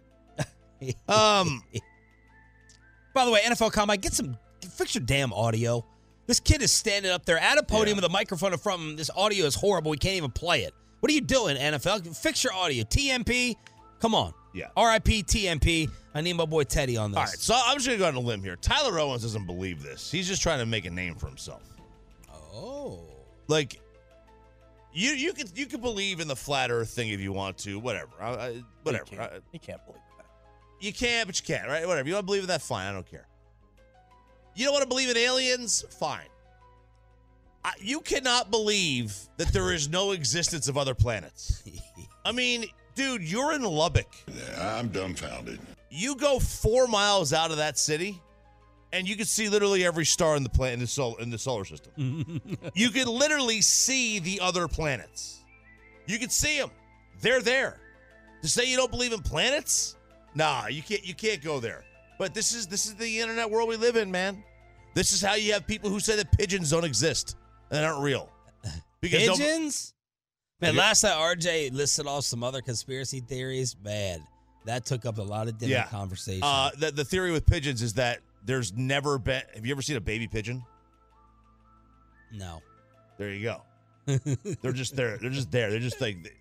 Um, 1.09 1.61
By 3.13 3.25
the 3.25 3.31
way, 3.31 3.41
NFL 3.41 3.73
Combine, 3.73 3.99
get 3.99 4.13
some 4.13 4.37
fix 4.69 4.95
your 4.95 5.03
damn 5.03 5.33
audio. 5.33 5.83
This 6.27 6.39
kid 6.39 6.61
is 6.61 6.71
standing 6.71 7.11
up 7.11 7.25
there 7.25 7.37
at 7.37 7.57
a 7.57 7.63
podium 7.63 7.97
with 7.97 8.05
a 8.05 8.09
microphone 8.09 8.53
in 8.53 8.59
front 8.59 8.81
of 8.81 8.87
him. 8.87 8.95
This 8.95 9.09
audio 9.15 9.45
is 9.45 9.55
horrible. 9.55 9.91
We 9.91 9.97
can't 9.97 10.15
even 10.15 10.31
play 10.31 10.61
it. 10.63 10.73
What 11.01 11.11
are 11.11 11.15
you 11.15 11.21
doing, 11.21 11.57
NFL? 11.57 12.15
Fix 12.15 12.43
your 12.45 12.53
audio. 12.53 12.83
TMP, 12.85 13.55
come 13.99 14.15
on. 14.15 14.33
Yeah. 14.53 14.67
RIP 14.77 15.25
TMP. 15.25 15.89
I 16.13 16.21
need 16.21 16.33
my 16.33 16.45
boy 16.45 16.63
Teddy 16.63 16.95
on 16.97 17.11
this. 17.11 17.17
all 17.17 17.23
right. 17.25 17.33
So 17.39 17.55
I'm 17.61 17.75
just 17.77 17.87
going 17.87 17.97
to 17.99 18.03
go 18.03 18.07
on 18.07 18.15
a 18.15 18.19
limb 18.19 18.41
here. 18.41 18.55
Tyler 18.55 18.99
Owens 18.99 19.23
doesn't 19.23 19.47
believe 19.47 19.81
this. 19.83 20.09
He's 20.11 20.27
just 20.29 20.41
trying 20.41 20.59
to 20.59 20.65
make 20.65 20.85
a 20.85 20.89
name 20.89 21.15
for 21.15 21.27
himself. 21.27 21.63
Oh. 22.53 22.99
Like, 23.47 23.81
you 24.91 25.11
you 25.11 25.33
could 25.33 25.57
you 25.57 25.65
could 25.65 25.81
believe 25.81 26.19
in 26.19 26.27
the 26.27 26.35
flat 26.35 26.71
Earth 26.71 26.89
thing 26.89 27.09
if 27.09 27.19
you 27.19 27.31
want 27.31 27.57
to. 27.59 27.79
Whatever. 27.79 28.11
I, 28.19 28.29
I, 28.29 28.63
whatever. 28.83 29.05
You 29.11 29.17
can't, 29.17 29.31
you 29.53 29.59
can't 29.59 29.85
believe 29.85 30.01
that. 30.17 30.25
You 30.79 30.93
can't 30.93 31.27
but 31.27 31.39
you 31.39 31.45
can't, 31.55 31.67
right? 31.67 31.87
Whatever. 31.87 32.07
You 32.07 32.15
want 32.15 32.23
to 32.23 32.27
believe 32.27 32.43
in 32.43 32.47
that? 32.47 32.61
Fine. 32.61 32.87
I 32.87 32.93
don't 32.93 33.09
care. 33.09 33.27
You 34.55 34.65
don't 34.65 34.73
want 34.73 34.83
to 34.83 34.89
believe 34.89 35.09
in 35.09 35.17
aliens? 35.17 35.85
Fine. 35.99 36.27
I, 37.63 37.73
you 37.79 37.99
cannot 37.99 38.51
believe 38.51 39.15
that 39.37 39.49
there 39.49 39.73
is 39.73 39.89
no 39.89 40.11
existence 40.11 40.67
of 40.67 40.77
other 40.77 40.95
planets. 40.95 41.63
I 42.25 42.31
mean, 42.31 42.65
dude, 42.95 43.21
you're 43.21 43.53
in 43.53 43.63
Lubbock. 43.63 44.07
I'm 44.57 44.89
dumbfounded. 44.89 45.59
You 45.89 46.15
go 46.15 46.39
four 46.39 46.87
miles 46.87 47.33
out 47.33 47.51
of 47.51 47.57
that 47.57 47.77
city, 47.77 48.21
and 48.91 49.07
you 49.07 49.15
can 49.15 49.25
see 49.25 49.49
literally 49.49 49.85
every 49.85 50.05
star 50.05 50.35
in 50.35 50.43
the 50.43 50.49
planet 50.49 50.73
in 50.75 50.79
the 50.79 50.87
sol- 50.87 51.15
in 51.17 51.29
the 51.29 51.37
solar 51.37 51.65
system. 51.65 52.41
you 52.73 52.89
can 52.89 53.07
literally 53.07 53.61
see 53.61 54.19
the 54.19 54.39
other 54.41 54.67
planets. 54.67 55.43
You 56.07 56.17
can 56.19 56.29
see 56.29 56.57
them. 56.59 56.71
They're 57.21 57.41
there. 57.41 57.79
To 58.41 58.47
say 58.47 58.65
you 58.65 58.77
don't 58.77 58.89
believe 58.91 59.11
in 59.13 59.19
planets? 59.21 59.95
Nah, 60.35 60.67
you 60.67 60.81
can't. 60.81 61.05
You 61.05 61.13
can't 61.13 61.41
go 61.43 61.59
there. 61.59 61.83
But 62.17 62.33
this 62.33 62.53
is 62.53 62.67
this 62.67 62.85
is 62.85 62.95
the 62.95 63.19
internet 63.19 63.49
world 63.49 63.69
we 63.69 63.75
live 63.75 63.95
in, 63.95 64.09
man. 64.09 64.43
This 64.95 65.11
is 65.11 65.21
how 65.21 65.35
you 65.35 65.53
have 65.53 65.67
people 65.67 65.89
who 65.89 65.99
say 65.99 66.15
that 66.15 66.31
pigeons 66.37 66.71
don't 66.71 66.83
exist 66.85 67.35
and 67.71 67.85
aren't 67.85 68.03
real. 68.03 68.29
Because 69.01 69.29
Pigeons? 69.37 69.93
Man, 70.59 70.75
last 70.75 71.03
night 71.03 71.13
RJ 71.13 71.71
listed 71.73 72.05
off 72.05 72.25
some 72.25 72.43
other 72.43 72.61
conspiracy 72.61 73.21
theories. 73.21 73.77
Man, 73.81 74.21
that 74.65 74.85
took 74.85 75.05
up 75.05 75.19
a 75.19 75.21
lot 75.21 75.47
of 75.47 75.57
dinner 75.57 75.71
Yeah. 75.71 75.85
conversation. 75.85 76.43
Uh, 76.43 76.71
the, 76.77 76.91
the 76.91 77.05
theory 77.05 77.31
with 77.31 77.45
pigeons 77.45 77.81
is 77.81 77.93
that 77.93 78.19
there's 78.45 78.73
never 78.73 79.17
been. 79.17 79.41
Have 79.55 79.65
you 79.65 79.71
ever 79.71 79.81
seen 79.81 79.95
a 79.95 80.01
baby 80.01 80.27
pigeon? 80.27 80.63
no. 82.31 82.61
There 83.17 83.33
you 83.33 83.43
go. 83.43 83.61
They're 84.61 84.71
just 84.71 84.95
there. 84.95 85.17
They're 85.17 85.29
just 85.29 85.51
there. 85.51 85.69
They're 85.69 85.79
just 85.81 85.99
like 85.99 86.33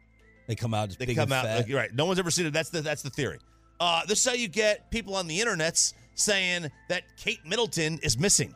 They 0.47 0.55
come 0.55 0.73
out 0.75 0.91
just 0.91 1.01
they 1.01 1.13
come 1.13 1.33
out. 1.33 1.45
Like, 1.45 1.67
you're 1.67 1.79
right. 1.79 1.93
No 1.93 2.07
one's 2.07 2.21
ever 2.21 2.31
seen 2.31 2.47
it. 2.47 2.53
That's 2.53 2.71
the 2.71 2.81
that's 2.83 3.03
the 3.03 3.11
theory. 3.11 3.39
Uh, 3.81 4.03
this 4.07 4.21
is 4.21 4.25
how 4.25 4.33
you 4.33 4.49
get 4.49 4.91
people 4.91 5.17
on 5.17 5.27
the 5.27 5.39
internets 5.41 5.93
saying 6.15 6.71
that 6.89 7.03
Kate 7.17 7.41
Middleton 7.45 7.99
is 8.03 8.19
missing. 8.19 8.55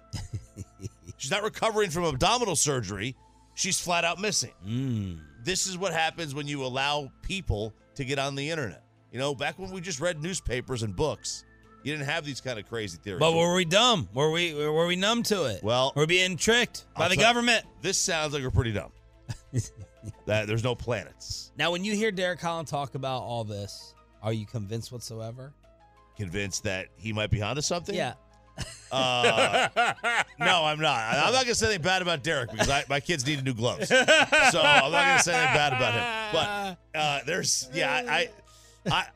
She's 1.16 1.30
not 1.30 1.42
recovering 1.42 1.90
from 1.90 2.04
abdominal 2.04 2.56
surgery. 2.56 3.16
She's 3.54 3.78
flat 3.78 4.04
out 4.04 4.20
missing. 4.20 4.52
Mm. 4.66 5.20
This 5.44 5.66
is 5.66 5.76
what 5.76 5.92
happens 5.92 6.34
when 6.34 6.46
you 6.46 6.64
allow 6.64 7.10
people 7.22 7.74
to 7.96 8.04
get 8.04 8.18
on 8.18 8.34
the 8.34 8.50
internet. 8.50 8.84
You 9.12 9.18
know, 9.18 9.34
back 9.34 9.58
when 9.58 9.70
we 9.70 9.80
just 9.80 10.00
read 10.00 10.22
newspapers 10.22 10.82
and 10.82 10.96
books, 10.96 11.44
you 11.84 11.92
didn't 11.92 12.06
have 12.06 12.24
these 12.24 12.40
kind 12.40 12.58
of 12.58 12.68
crazy 12.68 12.98
theories. 13.02 13.20
But 13.20 13.34
were 13.34 13.54
we 13.54 13.64
dumb? 13.64 14.08
Were 14.14 14.30
we 14.30 14.54
were 14.54 14.86
we 14.86 14.96
numb 14.96 15.22
to 15.24 15.44
it? 15.44 15.62
Well, 15.62 15.92
we're 15.94 16.06
being 16.06 16.36
tricked 16.36 16.84
by 16.96 17.04
I'll 17.04 17.10
the 17.10 17.16
tell- 17.16 17.24
government. 17.24 17.64
This 17.80 17.98
sounds 17.98 18.32
like 18.32 18.42
we're 18.42 18.50
pretty 18.50 18.72
dumb. 18.72 18.92
that 20.26 20.46
there's 20.46 20.64
no 20.64 20.74
planets. 20.74 21.52
Now, 21.56 21.70
when 21.70 21.84
you 21.84 21.94
hear 21.94 22.10
Derek 22.10 22.40
Collin 22.40 22.66
talk 22.66 22.94
about 22.94 23.22
all 23.22 23.44
this, 23.44 23.94
are 24.22 24.32
you 24.32 24.46
convinced 24.46 24.92
whatsoever? 24.92 25.52
Convinced 26.16 26.64
that 26.64 26.88
he 26.96 27.12
might 27.12 27.30
be 27.30 27.42
onto 27.42 27.62
something? 27.62 27.94
Yeah. 27.94 28.14
Uh, 28.90 29.68
no, 30.38 30.64
I'm 30.64 30.78
not. 30.78 31.14
I'm 31.14 31.32
not 31.32 31.44
gonna 31.44 31.54
say 31.54 31.66
anything 31.66 31.82
bad 31.82 32.02
about 32.02 32.22
Derek 32.22 32.50
because 32.50 32.68
I, 32.68 32.84
my 32.88 33.00
kids 33.00 33.26
need 33.26 33.42
new 33.44 33.54
gloves, 33.54 33.88
so 33.88 33.96
I'm 33.98 34.92
not 34.92 35.06
gonna 35.06 35.18
say 35.20 35.34
anything 35.34 35.54
bad 35.54 35.72
about 35.72 35.94
him. 35.94 36.76
But 36.92 36.98
uh, 36.98 37.20
there's, 37.24 37.70
yeah, 37.72 37.90
I, 37.90 38.28
I, 38.86 38.92
I 38.92 39.06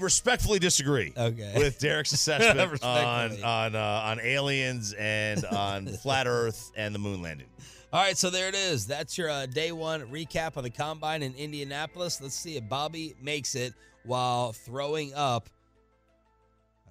respectfully 0.00 0.58
disagree 0.58 1.12
Okay. 1.16 1.52
with 1.56 1.78
Derek's 1.78 2.12
assessment 2.12 2.82
on 2.82 3.42
on 3.42 3.74
uh, 3.76 4.02
on 4.04 4.20
aliens 4.20 4.92
and 4.94 5.44
on 5.44 5.86
flat 6.02 6.26
Earth 6.26 6.70
and 6.76 6.94
the 6.94 6.98
moon 6.98 7.22
landing. 7.22 7.46
All 7.92 8.00
right, 8.00 8.18
so 8.18 8.28
there 8.28 8.48
it 8.48 8.56
is. 8.56 8.86
That's 8.88 9.16
your 9.16 9.30
uh, 9.30 9.46
day 9.46 9.70
one 9.70 10.02
recap 10.08 10.56
of 10.56 10.64
the 10.64 10.70
combine 10.70 11.22
in 11.22 11.32
Indianapolis. 11.34 12.20
Let's 12.20 12.34
see 12.34 12.56
if 12.56 12.68
Bobby 12.68 13.14
makes 13.22 13.54
it 13.54 13.72
while 14.04 14.52
throwing 14.52 15.14
up. 15.14 15.48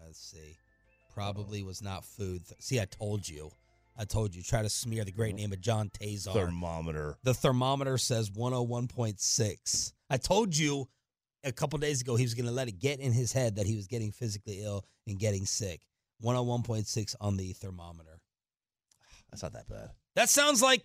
Let's 0.05 0.19
see. 0.19 0.57
Probably 1.13 1.61
was 1.61 1.81
not 1.81 2.05
food. 2.05 2.41
See, 2.59 2.79
I 2.79 2.85
told 2.85 3.27
you. 3.27 3.51
I 3.97 4.05
told 4.05 4.33
you. 4.33 4.41
Try 4.41 4.61
to 4.61 4.69
smear 4.69 5.03
the 5.03 5.11
great 5.11 5.35
name 5.35 5.51
of 5.51 5.59
John 5.61 5.89
Tesar. 5.89 6.33
Thermometer. 6.33 7.17
The 7.23 7.33
thermometer 7.33 7.97
says 7.97 8.29
101.6. 8.31 9.93
I 10.09 10.17
told 10.17 10.55
you 10.57 10.87
a 11.43 11.51
couple 11.51 11.77
days 11.79 12.01
ago 12.01 12.15
he 12.15 12.23
was 12.23 12.33
going 12.33 12.45
to 12.45 12.51
let 12.51 12.67
it 12.67 12.79
get 12.79 12.99
in 12.99 13.11
his 13.11 13.31
head 13.33 13.55
that 13.57 13.65
he 13.65 13.75
was 13.75 13.87
getting 13.87 14.11
physically 14.11 14.61
ill 14.61 14.85
and 15.07 15.19
getting 15.19 15.45
sick. 15.45 15.81
101.6 16.23 17.15
on 17.19 17.37
the 17.37 17.51
thermometer. 17.53 18.19
That's 19.31 19.43
not 19.43 19.53
that 19.53 19.67
bad. 19.69 19.89
That 20.15 20.29
sounds 20.29 20.61
like 20.61 20.83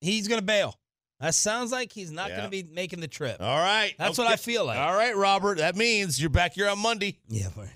he's 0.00 0.28
going 0.28 0.40
to 0.40 0.44
bail. 0.46 0.76
That 1.20 1.34
sounds 1.34 1.70
like 1.70 1.92
he's 1.92 2.10
not 2.10 2.30
Yeah. 2.30 2.36
going 2.38 2.50
to 2.50 2.62
be 2.64 2.72
making 2.72 3.00
the 3.00 3.08
trip. 3.08 3.36
All 3.40 3.58
right, 3.58 3.94
That's 3.98 4.16
what 4.16 4.26
I 4.26 4.36
feel 4.36 4.64
like. 4.64 4.78
All 4.78 4.94
right, 4.94 5.14
Robert. 5.14 5.58
That 5.58 5.76
means 5.76 6.18
you're 6.20 6.30
back 6.30 6.54
here 6.54 6.68
on 6.68 6.78
Monday. 6.78 7.18
Yeah, 7.28 7.48
but 7.56 7.68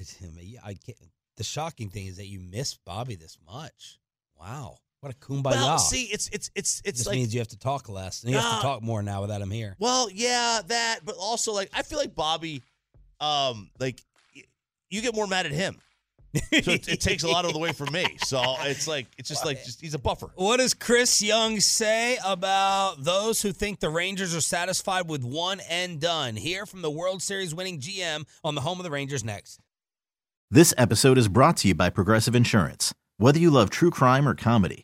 yeah, 0.42 0.60
I 0.64 0.74
can't, 0.74 0.96
the 1.36 1.44
shocking 1.44 1.90
thing 1.90 2.06
is 2.06 2.16
that 2.16 2.26
you 2.26 2.40
miss 2.40 2.74
Bobby 2.86 3.16
this 3.16 3.36
much. 3.46 3.98
Wow. 4.40 4.78
What 5.04 5.12
a 5.12 5.18
kumbaya. 5.18 5.50
Well, 5.50 5.78
see, 5.78 6.04
it's 6.04 6.30
it's 6.32 6.50
it's 6.54 6.80
it 6.80 6.88
it's 6.88 6.98
just 7.00 7.06
like 7.06 7.16
means 7.16 7.34
you 7.34 7.40
have 7.40 7.48
to 7.48 7.58
talk 7.58 7.90
less. 7.90 8.22
And 8.22 8.32
you 8.32 8.38
have 8.38 8.56
to 8.56 8.62
talk 8.62 8.80
more 8.80 9.02
now 9.02 9.20
without 9.20 9.42
him 9.42 9.50
here. 9.50 9.76
Well, 9.78 10.08
yeah, 10.10 10.62
that, 10.66 11.00
but 11.04 11.14
also 11.16 11.52
like 11.52 11.68
I 11.74 11.82
feel 11.82 11.98
like 11.98 12.14
Bobby, 12.14 12.62
um, 13.20 13.70
like 13.78 14.00
you 14.88 15.02
get 15.02 15.14
more 15.14 15.26
mad 15.26 15.44
at 15.44 15.52
him, 15.52 15.76
so 16.34 16.40
it, 16.52 16.88
it 16.88 17.00
takes 17.02 17.22
a 17.22 17.28
lot 17.28 17.44
of 17.44 17.52
the 17.52 17.58
way 17.58 17.72
from 17.72 17.92
me. 17.92 18.06
So 18.24 18.42
it's 18.60 18.88
like 18.88 19.06
it's 19.18 19.28
just 19.28 19.44
like 19.44 19.62
just 19.62 19.82
he's 19.82 19.92
a 19.92 19.98
buffer. 19.98 20.30
What 20.36 20.56
does 20.56 20.72
Chris 20.72 21.20
Young 21.20 21.60
say 21.60 22.16
about 22.24 23.04
those 23.04 23.42
who 23.42 23.52
think 23.52 23.80
the 23.80 23.90
Rangers 23.90 24.34
are 24.34 24.40
satisfied 24.40 25.06
with 25.06 25.22
one 25.22 25.60
and 25.68 26.00
done? 26.00 26.34
Here 26.34 26.64
from 26.64 26.80
the 26.80 26.90
World 26.90 27.20
Series 27.20 27.54
winning 27.54 27.78
GM 27.78 28.24
on 28.42 28.54
the 28.54 28.62
home 28.62 28.80
of 28.80 28.84
the 28.84 28.90
Rangers 28.90 29.22
next. 29.22 29.60
This 30.50 30.72
episode 30.78 31.18
is 31.18 31.28
brought 31.28 31.58
to 31.58 31.68
you 31.68 31.74
by 31.74 31.90
Progressive 31.90 32.34
Insurance. 32.34 32.94
Whether 33.16 33.38
you 33.38 33.50
love 33.50 33.70
true 33.70 33.90
crime 33.90 34.26
or 34.26 34.34
comedy, 34.34 34.83